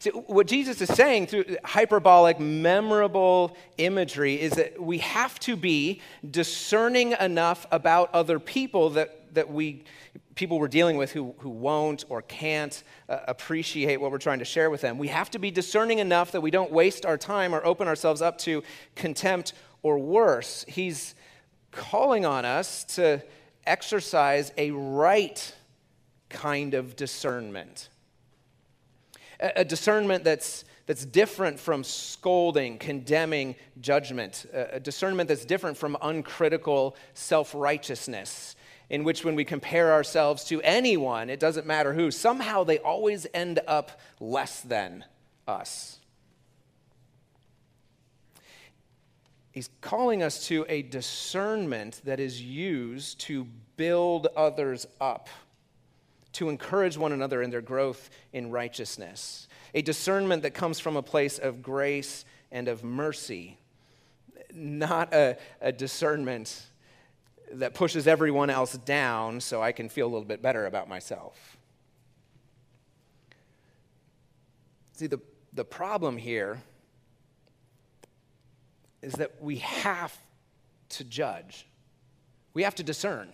See, 0.00 0.10
what 0.10 0.46
Jesus 0.46 0.80
is 0.80 0.88
saying 0.88 1.26
through 1.26 1.56
hyperbolic, 1.64 2.38
memorable 2.38 3.56
imagery 3.78 4.40
is 4.40 4.52
that 4.52 4.80
we 4.80 4.98
have 4.98 5.40
to 5.40 5.56
be 5.56 6.00
discerning 6.30 7.16
enough 7.18 7.66
about 7.72 8.14
other 8.14 8.38
people 8.38 8.90
that, 8.90 9.34
that 9.34 9.50
we, 9.50 9.82
people 10.36 10.60
we're 10.60 10.68
dealing 10.68 10.96
with 10.96 11.10
who, 11.10 11.34
who 11.38 11.50
won't 11.50 12.04
or 12.08 12.22
can't 12.22 12.84
uh, 13.08 13.18
appreciate 13.26 14.00
what 14.00 14.12
we're 14.12 14.18
trying 14.18 14.38
to 14.38 14.44
share 14.44 14.70
with 14.70 14.80
them. 14.82 14.98
We 14.98 15.08
have 15.08 15.30
to 15.30 15.38
be 15.40 15.50
discerning 15.50 15.98
enough 15.98 16.30
that 16.30 16.40
we 16.40 16.52
don't 16.52 16.70
waste 16.70 17.04
our 17.04 17.18
time 17.18 17.52
or 17.52 17.64
open 17.66 17.88
ourselves 17.88 18.22
up 18.22 18.38
to 18.38 18.62
contempt 18.94 19.52
or 19.82 19.98
worse. 19.98 20.64
He's 20.68 21.16
calling 21.72 22.24
on 22.24 22.44
us 22.44 22.84
to 22.84 23.20
exercise 23.66 24.52
a 24.56 24.70
right 24.70 25.54
kind 26.28 26.74
of 26.74 26.94
discernment 26.94 27.88
a 29.40 29.64
discernment 29.64 30.24
that's, 30.24 30.64
that's 30.86 31.04
different 31.04 31.60
from 31.60 31.84
scolding, 31.84 32.78
condemning 32.78 33.54
judgment, 33.80 34.46
a 34.52 34.80
discernment 34.80 35.28
that's 35.28 35.44
different 35.44 35.76
from 35.76 35.96
uncritical 36.02 36.96
self 37.14 37.54
righteousness, 37.54 38.56
in 38.90 39.04
which 39.04 39.24
when 39.24 39.34
we 39.34 39.44
compare 39.44 39.92
ourselves 39.92 40.44
to 40.44 40.60
anyone, 40.62 41.30
it 41.30 41.40
doesn't 41.40 41.66
matter 41.66 41.92
who, 41.92 42.10
somehow 42.10 42.64
they 42.64 42.78
always 42.78 43.26
end 43.32 43.60
up 43.66 44.00
less 44.18 44.60
than 44.60 45.04
us. 45.46 45.98
He's 49.52 49.70
calling 49.80 50.22
us 50.22 50.46
to 50.48 50.64
a 50.68 50.82
discernment 50.82 52.00
that 52.04 52.20
is 52.20 52.40
used 52.40 53.20
to 53.22 53.46
build 53.76 54.28
others 54.36 54.86
up 55.00 55.28
to 56.38 56.48
encourage 56.48 56.96
one 56.96 57.10
another 57.10 57.42
in 57.42 57.50
their 57.50 57.60
growth 57.60 58.10
in 58.32 58.52
righteousness, 58.52 59.48
a 59.74 59.82
discernment 59.82 60.42
that 60.44 60.54
comes 60.54 60.78
from 60.78 60.96
a 60.96 61.02
place 61.02 61.36
of 61.40 61.62
grace 61.62 62.24
and 62.52 62.68
of 62.68 62.84
mercy, 62.84 63.58
not 64.54 65.12
a, 65.12 65.36
a 65.60 65.72
discernment 65.72 66.64
that 67.50 67.74
pushes 67.74 68.06
everyone 68.06 68.50
else 68.50 68.74
down 68.74 69.40
so 69.40 69.60
I 69.60 69.72
can 69.72 69.88
feel 69.88 70.06
a 70.06 70.12
little 70.12 70.24
bit 70.28 70.40
better 70.40 70.66
about 70.66 70.88
myself. 70.88 71.56
See, 74.92 75.08
the, 75.08 75.20
the 75.52 75.64
problem 75.64 76.16
here 76.16 76.62
is 79.02 79.14
that 79.14 79.42
we 79.42 79.56
have 79.56 80.16
to 80.90 81.02
judge, 81.02 81.66
we 82.54 82.62
have 82.62 82.76
to 82.76 82.84
discern. 82.84 83.32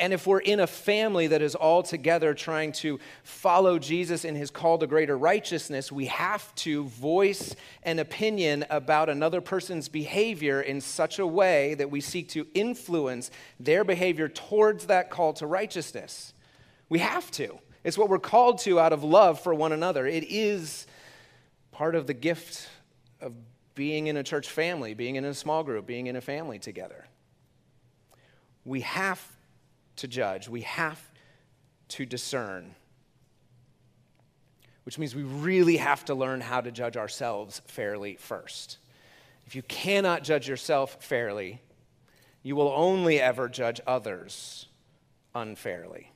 And 0.00 0.14
if 0.14 0.26
we're 0.26 0.40
in 0.40 0.60
a 0.60 0.66
family 0.66 1.26
that 1.26 1.42
is 1.42 1.54
all 1.54 1.82
together 1.82 2.32
trying 2.32 2.72
to 2.72 2.98
follow 3.22 3.78
Jesus 3.78 4.24
in 4.24 4.34
his 4.34 4.50
call 4.50 4.78
to 4.78 4.86
greater 4.86 5.16
righteousness, 5.16 5.92
we 5.92 6.06
have 6.06 6.54
to 6.56 6.84
voice 6.84 7.54
an 7.82 7.98
opinion 7.98 8.64
about 8.70 9.10
another 9.10 9.42
person's 9.42 9.90
behavior 9.90 10.62
in 10.62 10.80
such 10.80 11.18
a 11.18 11.26
way 11.26 11.74
that 11.74 11.90
we 11.90 12.00
seek 12.00 12.30
to 12.30 12.46
influence 12.54 13.30
their 13.60 13.84
behavior 13.84 14.26
towards 14.26 14.86
that 14.86 15.10
call 15.10 15.34
to 15.34 15.46
righteousness. 15.46 16.32
We 16.88 17.00
have 17.00 17.30
to. 17.32 17.58
It's 17.84 17.98
what 17.98 18.08
we're 18.08 18.18
called 18.18 18.58
to 18.60 18.80
out 18.80 18.94
of 18.94 19.04
love 19.04 19.38
for 19.38 19.52
one 19.54 19.72
another. 19.72 20.06
It 20.06 20.24
is 20.24 20.86
part 21.72 21.94
of 21.94 22.06
the 22.06 22.14
gift 22.14 22.70
of 23.20 23.34
being 23.74 24.06
in 24.06 24.16
a 24.16 24.22
church 24.22 24.48
family, 24.48 24.94
being 24.94 25.16
in 25.16 25.26
a 25.26 25.34
small 25.34 25.62
group, 25.62 25.86
being 25.86 26.06
in 26.06 26.16
a 26.16 26.22
family 26.22 26.58
together. 26.58 27.04
We 28.64 28.80
have 28.80 29.20
to 30.00 30.08
judge, 30.08 30.48
we 30.48 30.62
have 30.62 31.00
to 31.88 32.04
discern. 32.04 32.74
Which 34.84 34.98
means 34.98 35.14
we 35.14 35.22
really 35.22 35.76
have 35.76 36.04
to 36.06 36.14
learn 36.14 36.40
how 36.40 36.60
to 36.60 36.70
judge 36.70 36.96
ourselves 36.96 37.60
fairly 37.66 38.16
first. 38.16 38.78
If 39.46 39.54
you 39.54 39.62
cannot 39.62 40.24
judge 40.24 40.48
yourself 40.48 41.02
fairly, 41.02 41.60
you 42.42 42.56
will 42.56 42.72
only 42.74 43.20
ever 43.20 43.48
judge 43.48 43.80
others 43.86 44.66
unfairly. 45.34 46.10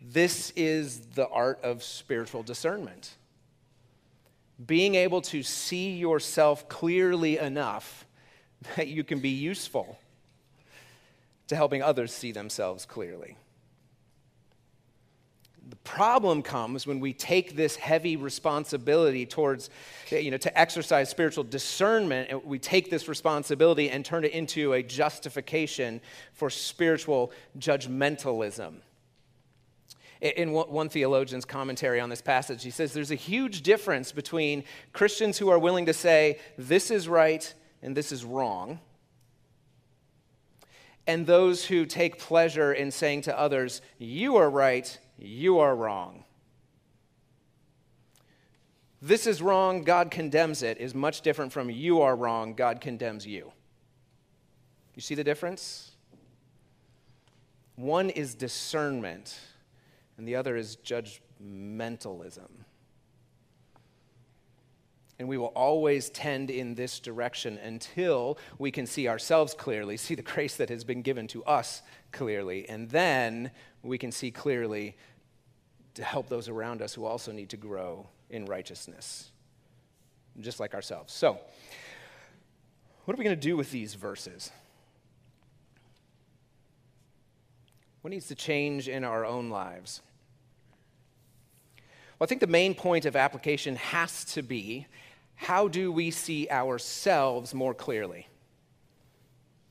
This 0.00 0.52
is 0.54 1.00
the 1.14 1.28
art 1.28 1.60
of 1.62 1.82
spiritual 1.82 2.42
discernment. 2.42 3.14
Being 4.64 4.94
able 4.94 5.22
to 5.22 5.42
see 5.42 5.96
yourself 5.96 6.68
clearly 6.68 7.38
enough 7.38 8.06
that 8.76 8.88
you 8.88 9.04
can 9.04 9.20
be 9.20 9.30
useful 9.30 9.98
to 11.48 11.56
helping 11.56 11.82
others 11.82 12.12
see 12.12 12.32
themselves 12.32 12.86
clearly. 12.86 13.36
The 15.66 15.76
problem 15.76 16.42
comes 16.42 16.86
when 16.86 17.00
we 17.00 17.14
take 17.14 17.56
this 17.56 17.76
heavy 17.76 18.16
responsibility 18.16 19.24
towards, 19.24 19.70
you 20.10 20.30
know, 20.30 20.36
to 20.36 20.58
exercise 20.58 21.08
spiritual 21.08 21.44
discernment, 21.44 22.28
and 22.30 22.44
we 22.44 22.58
take 22.58 22.90
this 22.90 23.08
responsibility 23.08 23.88
and 23.88 24.04
turn 24.04 24.24
it 24.24 24.32
into 24.32 24.74
a 24.74 24.82
justification 24.82 26.02
for 26.34 26.50
spiritual 26.50 27.32
judgmentalism. 27.58 28.74
In 30.20 30.52
one 30.52 30.88
theologian's 30.88 31.44
commentary 31.44 32.00
on 32.00 32.08
this 32.08 32.22
passage, 32.22 32.62
he 32.62 32.70
says 32.70 32.92
there's 32.92 33.10
a 33.10 33.14
huge 33.14 33.62
difference 33.62 34.12
between 34.12 34.64
Christians 34.92 35.38
who 35.38 35.48
are 35.48 35.58
willing 35.58 35.86
to 35.86 35.92
say, 35.92 36.40
this 36.56 36.90
is 36.90 37.08
right 37.08 37.52
and 37.82 37.96
this 37.96 38.12
is 38.12 38.24
wrong, 38.24 38.80
and 41.06 41.26
those 41.26 41.66
who 41.66 41.84
take 41.84 42.18
pleasure 42.18 42.72
in 42.72 42.90
saying 42.90 43.22
to 43.22 43.38
others, 43.38 43.82
You 43.98 44.36
are 44.36 44.50
right, 44.50 44.98
you 45.18 45.58
are 45.58 45.74
wrong. 45.74 46.24
This 49.02 49.26
is 49.26 49.42
wrong, 49.42 49.82
God 49.82 50.10
condemns 50.10 50.62
it, 50.62 50.78
is 50.78 50.94
much 50.94 51.20
different 51.20 51.52
from 51.52 51.68
you 51.68 52.00
are 52.00 52.16
wrong, 52.16 52.54
God 52.54 52.80
condemns 52.80 53.26
you. 53.26 53.52
You 54.94 55.02
see 55.02 55.14
the 55.14 55.24
difference? 55.24 55.90
One 57.76 58.08
is 58.08 58.34
discernment, 58.34 59.38
and 60.16 60.26
the 60.26 60.36
other 60.36 60.56
is 60.56 60.76
judgmentalism. 60.76 62.48
And 65.18 65.28
we 65.28 65.38
will 65.38 65.52
always 65.54 66.10
tend 66.10 66.50
in 66.50 66.74
this 66.74 66.98
direction 66.98 67.58
until 67.58 68.36
we 68.58 68.70
can 68.70 68.86
see 68.86 69.08
ourselves 69.08 69.54
clearly, 69.54 69.96
see 69.96 70.14
the 70.14 70.22
grace 70.22 70.56
that 70.56 70.68
has 70.68 70.82
been 70.82 71.02
given 71.02 71.28
to 71.28 71.44
us 71.44 71.82
clearly, 72.10 72.68
and 72.68 72.90
then 72.90 73.50
we 73.82 73.96
can 73.96 74.10
see 74.10 74.30
clearly 74.30 74.96
to 75.94 76.02
help 76.02 76.28
those 76.28 76.48
around 76.48 76.82
us 76.82 76.94
who 76.94 77.04
also 77.04 77.30
need 77.30 77.48
to 77.50 77.56
grow 77.56 78.08
in 78.30 78.46
righteousness, 78.46 79.30
just 80.40 80.58
like 80.58 80.74
ourselves. 80.74 81.12
So, 81.12 81.38
what 83.04 83.14
are 83.14 83.18
we 83.18 83.24
going 83.24 83.36
to 83.36 83.40
do 83.40 83.56
with 83.56 83.70
these 83.70 83.94
verses? 83.94 84.50
What 88.00 88.10
needs 88.10 88.26
to 88.28 88.34
change 88.34 88.88
in 88.88 89.04
our 89.04 89.24
own 89.24 89.50
lives? 89.50 90.00
Well, 92.18 92.26
I 92.26 92.28
think 92.28 92.40
the 92.40 92.46
main 92.46 92.74
point 92.74 93.06
of 93.06 93.16
application 93.16 93.76
has 93.76 94.24
to 94.26 94.42
be 94.42 94.86
how 95.36 95.68
do 95.68 95.90
we 95.92 96.10
see 96.10 96.48
ourselves 96.50 97.54
more 97.54 97.74
clearly? 97.74 98.28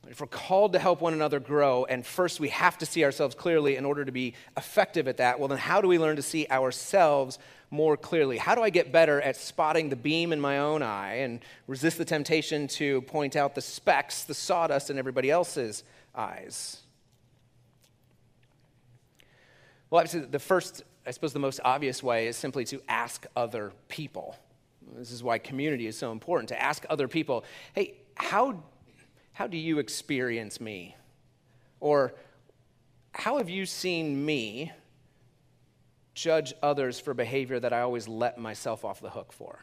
If 0.07 0.19
we're 0.19 0.27
called 0.27 0.73
to 0.73 0.79
help 0.79 0.99
one 0.99 1.13
another 1.13 1.39
grow, 1.39 1.85
and 1.85 2.05
first 2.05 2.39
we 2.39 2.49
have 2.49 2.77
to 2.79 2.85
see 2.85 3.05
ourselves 3.05 3.35
clearly 3.35 3.77
in 3.77 3.85
order 3.85 4.03
to 4.03 4.11
be 4.11 4.33
effective 4.57 5.07
at 5.07 5.17
that, 5.17 5.39
well, 5.39 5.47
then 5.47 5.57
how 5.57 5.79
do 5.79 5.87
we 5.87 5.97
learn 5.97 6.17
to 6.17 6.21
see 6.21 6.45
ourselves 6.51 7.39
more 7.71 7.95
clearly? 7.95 8.37
How 8.37 8.53
do 8.53 8.61
I 8.61 8.69
get 8.69 8.91
better 8.91 9.21
at 9.21 9.37
spotting 9.37 9.89
the 9.89 9.95
beam 9.95 10.33
in 10.33 10.41
my 10.41 10.59
own 10.59 10.83
eye 10.83 11.15
and 11.19 11.39
resist 11.67 11.97
the 11.97 12.05
temptation 12.05 12.67
to 12.67 13.01
point 13.03 13.35
out 13.35 13.55
the 13.55 13.61
specks, 13.61 14.23
the 14.25 14.33
sawdust 14.33 14.89
in 14.89 14.99
everybody 14.99 15.31
else's 15.31 15.83
eyes? 16.13 16.81
Well, 19.89 19.99
obviously, 19.99 20.27
the 20.29 20.39
first 20.39 20.83
I 21.05 21.11
suppose 21.11 21.33
the 21.33 21.39
most 21.39 21.59
obvious 21.63 22.01
way 22.01 22.27
is 22.27 22.37
simply 22.37 22.63
to 22.65 22.81
ask 22.87 23.25
other 23.35 23.73
people. 23.89 24.37
This 24.97 25.11
is 25.11 25.23
why 25.23 25.37
community 25.37 25.87
is 25.87 25.97
so 25.97 26.11
important 26.11 26.49
to 26.49 26.61
ask 26.61 26.85
other 26.89 27.07
people, 27.07 27.43
hey, 27.73 27.95
how, 28.15 28.63
how 29.33 29.47
do 29.47 29.57
you 29.57 29.79
experience 29.79 30.61
me? 30.61 30.95
Or 31.79 32.13
how 33.11 33.37
have 33.37 33.49
you 33.49 33.65
seen 33.65 34.25
me 34.25 34.71
judge 36.13 36.53
others 36.61 36.99
for 36.99 37.13
behavior 37.13 37.59
that 37.59 37.73
I 37.73 37.81
always 37.81 38.07
let 38.07 38.37
myself 38.37 38.85
off 38.85 39.01
the 39.01 39.09
hook 39.09 39.33
for? 39.33 39.59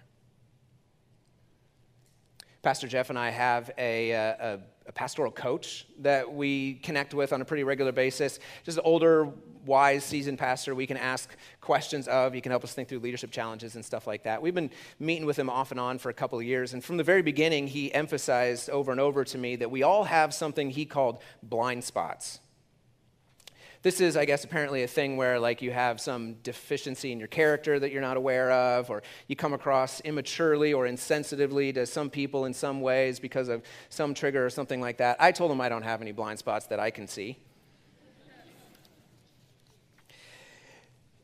Pastor 2.62 2.86
Jeff 2.86 3.08
and 3.08 3.18
I 3.18 3.30
have 3.30 3.70
a, 3.78 4.14
uh, 4.14 4.18
a, 4.18 4.58
a, 4.86 4.92
pastoral 4.92 5.32
coach 5.32 5.86
that 6.00 6.30
we 6.30 6.74
connect 6.74 7.14
with 7.14 7.32
on 7.32 7.40
a 7.40 7.44
pretty 7.44 7.64
regular 7.64 7.90
basis. 7.90 8.38
Just 8.64 8.76
an 8.76 8.84
older, 8.84 9.30
wise, 9.66 10.04
seasoned 10.04 10.38
pastor 10.38 10.74
we 10.74 10.86
can 10.86 10.96
ask 10.96 11.30
questions 11.60 12.08
of. 12.08 12.32
He 12.32 12.40
can 12.40 12.50
help 12.50 12.64
us 12.64 12.72
think 12.72 12.88
through 12.88 13.00
leadership 13.00 13.30
challenges 13.30 13.74
and 13.74 13.84
stuff 13.84 14.06
like 14.06 14.24
that. 14.24 14.42
We've 14.42 14.54
been 14.54 14.70
meeting 14.98 15.26
with 15.26 15.38
him 15.38 15.50
off 15.50 15.70
and 15.70 15.80
on 15.80 15.98
for 15.98 16.10
a 16.10 16.14
couple 16.14 16.38
of 16.38 16.44
years. 16.44 16.72
And 16.72 16.84
from 16.84 16.96
the 16.96 17.04
very 17.04 17.22
beginning, 17.22 17.68
he 17.68 17.92
emphasized 17.92 18.70
over 18.70 18.90
and 18.90 19.00
over 19.00 19.24
to 19.24 19.38
me 19.38 19.56
that 19.56 19.70
we 19.70 19.82
all 19.82 20.04
have 20.04 20.32
something 20.34 20.70
he 20.70 20.84
called 20.84 21.22
blind 21.42 21.84
spots. 21.84 22.40
This 23.82 24.02
is, 24.02 24.14
I 24.14 24.26
guess, 24.26 24.44
apparently 24.44 24.82
a 24.82 24.86
thing 24.86 25.16
where, 25.16 25.40
like, 25.40 25.62
you 25.62 25.70
have 25.70 26.02
some 26.02 26.34
deficiency 26.42 27.12
in 27.12 27.18
your 27.18 27.28
character 27.28 27.78
that 27.78 27.90
you're 27.90 28.02
not 28.02 28.18
aware 28.18 28.50
of, 28.50 28.90
or 28.90 29.02
you 29.26 29.36
come 29.36 29.54
across 29.54 30.00
immaturely 30.00 30.74
or 30.74 30.84
insensitively 30.84 31.72
to 31.72 31.86
some 31.86 32.10
people 32.10 32.44
in 32.44 32.52
some 32.52 32.82
ways 32.82 33.18
because 33.18 33.48
of 33.48 33.62
some 33.88 34.12
trigger 34.12 34.44
or 34.44 34.50
something 34.50 34.82
like 34.82 34.98
that. 34.98 35.16
I 35.18 35.32
told 35.32 35.50
him 35.50 35.62
I 35.62 35.70
don't 35.70 35.82
have 35.82 36.02
any 36.02 36.12
blind 36.12 36.38
spots 36.38 36.66
that 36.66 36.78
I 36.78 36.90
can 36.90 37.08
see. 37.08 37.38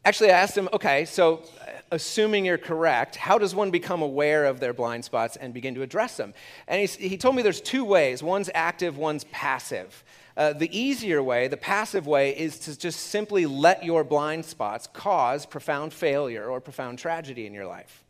Actually, 0.07 0.31
I 0.31 0.39
asked 0.39 0.57
him, 0.57 0.69
okay, 0.73 1.05
so 1.05 1.43
assuming 1.91 2.45
you're 2.45 2.59
correct, 2.59 3.17
how 3.17 3.39
does 3.39 3.57
one 3.57 3.73
become 3.73 4.03
aware 4.03 4.45
of 4.45 4.61
their 4.61 4.73
blind 4.73 5.05
spots 5.05 5.35
and 5.35 5.53
begin 5.53 5.75
to 5.75 5.83
address 5.83 6.17
them? 6.17 6.33
And 6.69 6.89
he, 6.89 7.09
he 7.09 7.17
told 7.17 7.35
me 7.35 7.43
there's 7.43 7.61
two 7.61 7.85
ways 7.85 8.23
one's 8.23 8.49
active, 8.55 8.97
one's 8.97 9.25
passive. 9.25 10.05
Uh, 10.37 10.53
the 10.53 10.71
easier 10.79 11.21
way, 11.25 11.49
the 11.49 11.57
passive 11.57 12.07
way, 12.07 12.31
is 12.39 12.61
to 12.61 12.79
just 12.79 13.01
simply 13.01 13.47
let 13.47 13.85
your 13.85 14.05
blind 14.05 14.45
spots 14.45 14.87
cause 14.93 15.45
profound 15.45 15.93
failure 15.93 16.47
or 16.47 16.61
profound 16.61 17.01
tragedy 17.01 17.45
in 17.45 17.53
your 17.53 17.67
life. 17.67 18.05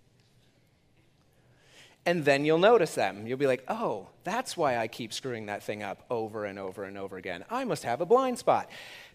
And 2.05 2.27
then 2.27 2.45
you'll 2.45 2.59
notice 2.59 2.95
them. 2.95 3.27
You'll 3.27 3.39
be 3.39 3.47
like, 3.47 3.65
oh, 3.69 4.09
that's 4.23 4.55
why 4.55 4.77
I 4.77 4.87
keep 4.87 5.15
screwing 5.15 5.47
that 5.47 5.63
thing 5.63 5.83
up 5.83 6.05
over 6.11 6.45
and 6.45 6.59
over 6.59 6.85
and 6.85 6.99
over 6.99 7.17
again. 7.17 7.47
I 7.49 7.65
must 7.65 7.85
have 7.85 8.03
a 8.03 8.07
blind 8.07 8.39
spot. 8.39 8.69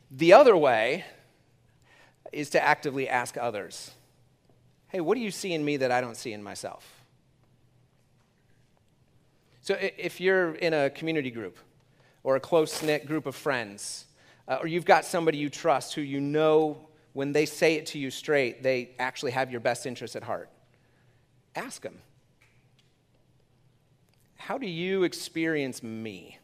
The 0.09 0.33
other 0.33 0.57
way 0.57 1.05
is 2.31 2.49
to 2.51 2.63
actively 2.63 3.07
ask 3.09 3.37
others, 3.37 3.91
hey, 4.87 5.01
what 5.01 5.15
do 5.15 5.21
you 5.21 5.31
see 5.31 5.53
in 5.53 5.63
me 5.63 5.77
that 5.77 5.91
I 5.91 6.01
don't 6.01 6.17
see 6.17 6.33
in 6.33 6.41
myself? 6.41 7.01
So 9.61 9.77
if 9.79 10.19
you're 10.19 10.55
in 10.55 10.73
a 10.73 10.89
community 10.89 11.29
group, 11.29 11.57
or 12.23 12.35
a 12.35 12.39
close 12.39 12.81
knit 12.83 13.05
group 13.05 13.25
of 13.25 13.35
friends, 13.35 14.05
uh, 14.47 14.57
or 14.61 14.67
you've 14.67 14.85
got 14.85 15.05
somebody 15.05 15.37
you 15.37 15.49
trust 15.49 15.93
who 15.93 16.01
you 16.01 16.19
know 16.19 16.87
when 17.13 17.31
they 17.31 17.45
say 17.45 17.75
it 17.75 17.85
to 17.87 17.99
you 17.99 18.09
straight, 18.09 18.63
they 18.63 18.91
actually 18.99 19.31
have 19.31 19.51
your 19.51 19.59
best 19.59 19.85
interest 19.85 20.15
at 20.15 20.23
heart. 20.23 20.49
Ask 21.55 21.81
them, 21.81 21.99
How 24.35 24.57
do 24.57 24.67
you 24.67 25.03
experience 25.03 25.83
me? 25.83 26.37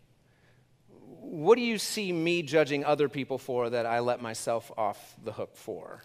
What 1.30 1.56
do 1.56 1.62
you 1.62 1.78
see 1.78 2.12
me 2.14 2.42
judging 2.42 2.86
other 2.86 3.10
people 3.10 3.38
for 3.38 3.70
that 3.70 3.86
I 3.86 4.00
let 4.00 4.22
myself 4.22 4.72
off 4.78 5.16
the 5.24 5.34
hook 5.34 5.58
for? 5.58 6.04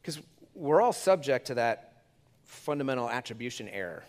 Because 0.00 0.20
we're 0.54 0.80
all 0.80 0.92
subject 0.92 1.48
to 1.48 1.54
that 1.54 2.04
fundamental 2.44 3.08
attribution 3.08 3.68
error 3.68 4.04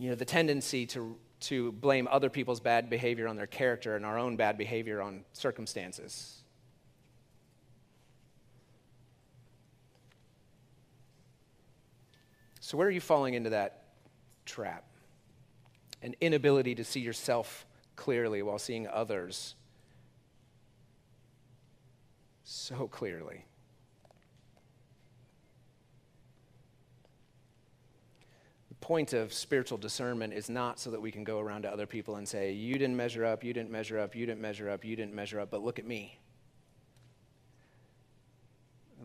you 0.00 0.08
know, 0.08 0.14
the 0.14 0.24
tendency 0.24 0.86
to, 0.86 1.14
to 1.40 1.72
blame 1.72 2.08
other 2.10 2.30
people's 2.30 2.58
bad 2.58 2.88
behavior 2.88 3.28
on 3.28 3.36
their 3.36 3.46
character 3.46 3.96
and 3.96 4.06
our 4.06 4.18
own 4.18 4.34
bad 4.34 4.56
behavior 4.56 5.02
on 5.02 5.24
circumstances. 5.34 6.38
So, 12.60 12.78
where 12.78 12.88
are 12.88 12.90
you 12.90 13.00
falling 13.00 13.34
into 13.34 13.50
that 13.50 13.84
trap? 14.46 14.84
An 16.02 16.14
inability 16.20 16.74
to 16.76 16.84
see 16.84 17.00
yourself 17.00 17.66
clearly 17.96 18.42
while 18.42 18.58
seeing 18.58 18.88
others 18.88 19.54
so 22.50 22.88
clearly. 22.88 23.44
The 28.68 28.74
point 28.76 29.12
of 29.12 29.32
spiritual 29.32 29.78
discernment 29.78 30.32
is 30.32 30.48
not 30.48 30.80
so 30.80 30.90
that 30.90 31.00
we 31.00 31.12
can 31.12 31.22
go 31.22 31.38
around 31.38 31.62
to 31.62 31.70
other 31.70 31.86
people 31.86 32.16
and 32.16 32.26
say, 32.26 32.52
You 32.52 32.74
didn't 32.74 32.96
measure 32.96 33.24
up, 33.24 33.44
you 33.44 33.52
didn't 33.52 33.70
measure 33.70 33.98
up, 33.98 34.16
you 34.16 34.26
didn't 34.26 34.40
measure 34.40 34.68
up, 34.68 34.84
you 34.84 34.96
didn't 34.96 35.14
measure 35.14 35.38
up, 35.38 35.50
but 35.50 35.62
look 35.62 35.78
at 35.78 35.86
me. 35.86 36.18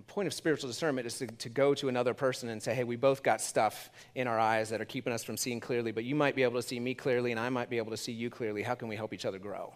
Point 0.08 0.28
of 0.28 0.34
spiritual 0.34 0.70
discernment 0.70 1.08
is 1.08 1.18
to, 1.18 1.28
to 1.28 1.50
go 1.50 1.74
to 1.74 1.90
another 1.90 2.14
person 2.14 2.50
and 2.50 2.62
say, 2.62 2.74
Hey, 2.74 2.84
we 2.84 2.96
both 2.96 3.24
got 3.24 3.42
stuff 3.42 3.90
in 4.14 4.28
our 4.28 4.40
eyes 4.40 4.70
that 4.70 4.80
are 4.80 4.86
keeping 4.86 5.12
us 5.12 5.24
from 5.24 5.36
seeing 5.36 5.60
clearly, 5.60 5.92
but 5.92 6.04
you 6.04 6.16
might 6.16 6.36
be 6.36 6.44
able 6.44 6.62
to 6.62 6.68
see 6.68 6.80
me 6.80 6.94
clearly, 6.94 7.32
and 7.32 7.40
I 7.40 7.50
might 7.50 7.70
be 7.70 7.78
able 7.78 7.92
to 7.92 7.98
see 7.98 8.12
you 8.12 8.30
clearly. 8.30 8.64
How 8.64 8.76
can 8.76 8.88
we 8.88 8.96
help 8.96 9.14
each 9.14 9.26
other 9.26 9.40
grow? 9.40 9.74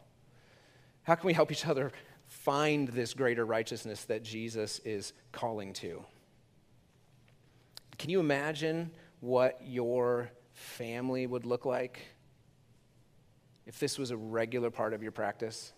How 1.04 1.16
can 1.16 1.28
we 1.28 1.34
help 1.34 1.52
each 1.52 1.66
other 1.66 1.92
find 2.28 2.88
this 2.90 3.14
greater 3.14 3.46
righteousness 3.46 4.06
that 4.06 4.24
Jesus 4.24 4.80
is 4.80 5.14
calling 5.32 5.74
to? 5.74 6.06
Can 7.98 8.10
you 8.10 8.20
imagine 8.20 8.92
what 9.20 9.60
your 9.64 10.32
family 10.54 11.28
would 11.28 11.46
look 11.46 11.66
like 11.66 12.00
if 13.66 13.80
this 13.80 13.98
was 13.98 14.12
a 14.12 14.18
regular 14.18 14.70
part 14.70 14.94
of 14.94 15.04
your 15.04 15.12
practice? 15.12 15.74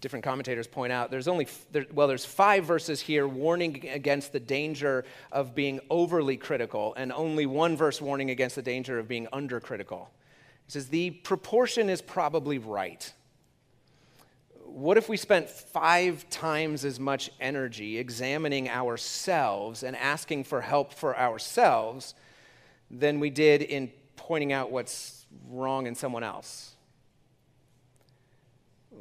Different 0.00 0.24
commentators 0.24 0.66
point 0.66 0.92
out 0.92 1.10
there's 1.10 1.28
only, 1.28 1.46
there, 1.72 1.86
well, 1.92 2.08
there's 2.08 2.24
five 2.24 2.64
verses 2.64 3.00
here 3.00 3.28
warning 3.28 3.88
against 3.88 4.32
the 4.32 4.40
danger 4.40 5.04
of 5.30 5.54
being 5.54 5.80
overly 5.90 6.36
critical, 6.36 6.94
and 6.96 7.12
only 7.12 7.46
one 7.46 7.76
verse 7.76 8.00
warning 8.00 8.30
against 8.30 8.56
the 8.56 8.62
danger 8.62 8.98
of 8.98 9.08
being 9.08 9.26
undercritical. 9.32 10.06
He 10.66 10.72
says 10.72 10.88
the 10.88 11.10
proportion 11.10 11.90
is 11.90 12.00
probably 12.00 12.58
right 12.58 13.12
what 14.72 14.96
if 14.96 15.08
we 15.08 15.16
spent 15.16 15.48
five 15.48 16.28
times 16.30 16.84
as 16.84 17.00
much 17.00 17.30
energy 17.40 17.98
examining 17.98 18.68
ourselves 18.68 19.82
and 19.82 19.96
asking 19.96 20.44
for 20.44 20.60
help 20.60 20.94
for 20.94 21.18
ourselves 21.18 22.14
than 22.90 23.20
we 23.20 23.30
did 23.30 23.62
in 23.62 23.90
pointing 24.16 24.52
out 24.52 24.70
what's 24.70 25.26
wrong 25.48 25.86
in 25.86 25.94
someone 25.94 26.22
else? 26.22 26.74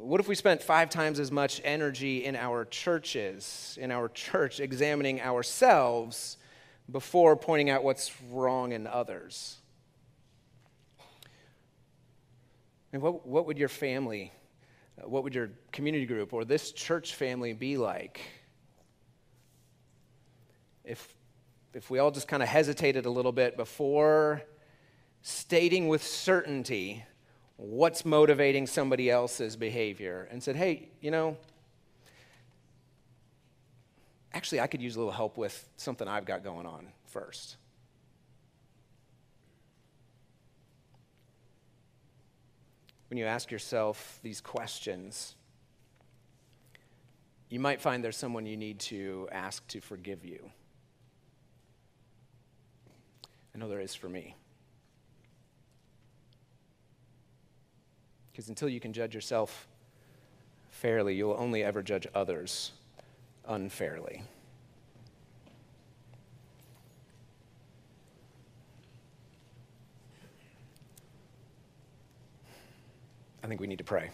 What 0.01 0.21
if 0.21 0.29
we 0.29 0.35
spent 0.35 0.63
five 0.63 0.89
times 0.89 1.19
as 1.19 1.29
much 1.29 1.59
energy 1.65 2.23
in 2.23 2.37
our 2.37 2.63
churches, 2.63 3.77
in 3.81 3.91
our 3.91 4.07
church, 4.07 4.61
examining 4.61 5.19
ourselves 5.19 6.37
before 6.89 7.35
pointing 7.35 7.69
out 7.69 7.83
what's 7.83 8.09
wrong 8.31 8.71
in 8.71 8.87
others? 8.87 9.57
And 12.93 13.01
what, 13.01 13.27
what 13.27 13.45
would 13.45 13.57
your 13.57 13.67
family 13.67 14.31
uh, 14.97 15.07
what 15.07 15.23
would 15.23 15.35
your 15.35 15.51
community 15.73 16.05
group 16.05 16.33
or 16.33 16.45
this 16.45 16.71
church 16.71 17.15
family 17.15 17.53
be 17.53 17.77
like 17.77 18.21
if, 20.83 21.13
if 21.73 21.89
we 21.89 21.99
all 21.99 22.09
just 22.09 22.27
kind 22.27 22.41
of 22.41 22.49
hesitated 22.49 23.05
a 23.05 23.09
little 23.09 23.31
bit 23.31 23.55
before 23.55 24.41
stating 25.21 25.87
with 25.87 26.03
certainty 26.03 27.05
what's 27.59 28.05
motivating 28.05 28.65
somebody 28.65 29.09
else's 29.09 29.55
behavior 29.55 30.27
and 30.31 30.41
said, 30.41 30.55
hey, 30.55 30.89
you 31.01 31.11
know, 31.11 31.37
actually, 34.33 34.61
I 34.61 34.67
could 34.67 34.81
use 34.81 34.95
a 34.95 34.99
little 34.99 35.13
help 35.13 35.37
with 35.37 35.67
something 35.77 36.07
I've 36.07 36.25
got 36.25 36.43
going 36.43 36.65
on 36.65 36.87
first. 37.05 37.57
when 43.09 43.17
you 43.17 43.25
ask 43.25 43.49
yourself 43.49 44.19
these 44.21 44.39
questions, 44.39 45.35
you 47.49 47.59
might 47.59 47.81
find 47.81 48.03
there's 48.03 48.15
someone 48.15 48.45
you 48.45 48.55
need 48.55 48.79
to 48.79 49.27
ask 49.31 49.65
to 49.67 49.81
forgive 49.81 50.23
you. 50.23 50.51
I 53.53 53.57
know 53.57 53.67
there 53.67 53.81
is 53.81 53.95
for 53.95 54.07
me. 54.07 54.35
Because 58.39 58.47
until 58.47 58.69
you 58.69 58.79
can 58.79 58.93
judge 58.93 59.13
yourself 59.13 59.67
fairly, 60.69 61.13
you'll 61.13 61.35
only 61.37 61.61
ever 61.61 61.83
judge 61.83 62.07
others 62.15 62.71
unfairly. 63.45 64.23
I 73.43 73.47
think 73.47 73.59
we 73.59 73.67
need 73.67 73.79
to 73.79 73.83
pray. 73.83 74.09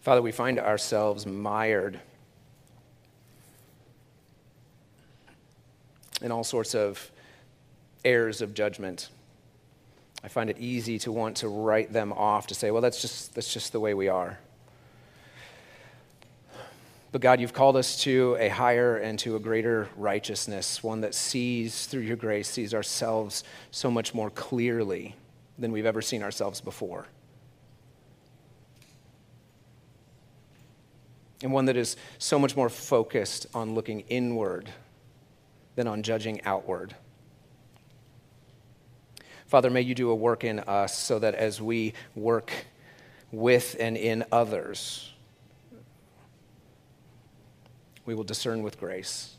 Father, 0.00 0.22
we 0.22 0.32
find 0.32 0.58
ourselves 0.58 1.26
mired 1.26 2.00
in 6.26 6.32
all 6.32 6.44
sorts 6.44 6.74
of 6.74 7.10
errors 8.04 8.42
of 8.42 8.52
judgment. 8.52 9.10
I 10.24 10.28
find 10.28 10.50
it 10.50 10.58
easy 10.58 10.98
to 10.98 11.12
want 11.12 11.36
to 11.38 11.48
write 11.48 11.92
them 11.92 12.12
off, 12.12 12.48
to 12.48 12.54
say, 12.54 12.72
well, 12.72 12.82
that's 12.82 13.00
just, 13.00 13.34
that's 13.36 13.54
just 13.54 13.70
the 13.70 13.78
way 13.78 13.94
we 13.94 14.08
are. 14.08 14.40
But 17.12 17.20
God, 17.20 17.40
you've 17.40 17.52
called 17.52 17.76
us 17.76 18.02
to 18.02 18.36
a 18.40 18.48
higher 18.48 18.96
and 18.96 19.16
to 19.20 19.36
a 19.36 19.38
greater 19.38 19.88
righteousness, 19.96 20.82
one 20.82 21.00
that 21.02 21.14
sees 21.14 21.86
through 21.86 22.02
your 22.02 22.16
grace, 22.16 22.48
sees 22.48 22.74
ourselves 22.74 23.44
so 23.70 23.88
much 23.88 24.12
more 24.12 24.28
clearly 24.30 25.14
than 25.60 25.70
we've 25.70 25.86
ever 25.86 26.02
seen 26.02 26.24
ourselves 26.24 26.60
before. 26.60 27.06
And 31.40 31.52
one 31.52 31.66
that 31.66 31.76
is 31.76 31.96
so 32.18 32.36
much 32.36 32.56
more 32.56 32.68
focused 32.68 33.46
on 33.54 33.76
looking 33.76 34.00
inward 34.08 34.68
than 35.76 35.86
on 35.86 36.02
judging 36.02 36.42
outward. 36.44 36.94
Father, 39.46 39.70
may 39.70 39.82
you 39.82 39.94
do 39.94 40.10
a 40.10 40.14
work 40.14 40.42
in 40.42 40.58
us 40.60 40.98
so 40.98 41.20
that 41.20 41.34
as 41.36 41.62
we 41.62 41.94
work 42.16 42.52
with 43.30 43.76
and 43.78 43.96
in 43.96 44.24
others, 44.32 45.12
we 48.04 48.14
will 48.14 48.24
discern 48.24 48.62
with 48.62 48.80
grace. 48.80 49.34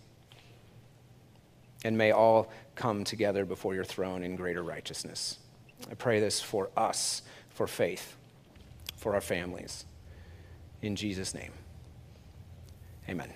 And 1.83 1.97
may 1.97 2.11
all 2.11 2.51
come 2.75 3.03
together 3.03 3.45
before 3.45 3.75
your 3.75 3.83
throne 3.83 4.23
in 4.23 4.35
greater 4.35 4.63
righteousness. 4.63 5.39
I 5.91 5.93
pray 5.93 6.19
this 6.19 6.41
for 6.41 6.69
us, 6.75 7.21
for 7.49 7.67
faith, 7.67 8.15
for 8.95 9.13
our 9.15 9.21
families. 9.21 9.85
In 10.81 10.95
Jesus' 10.95 11.33
name, 11.33 11.51
amen. 13.09 13.31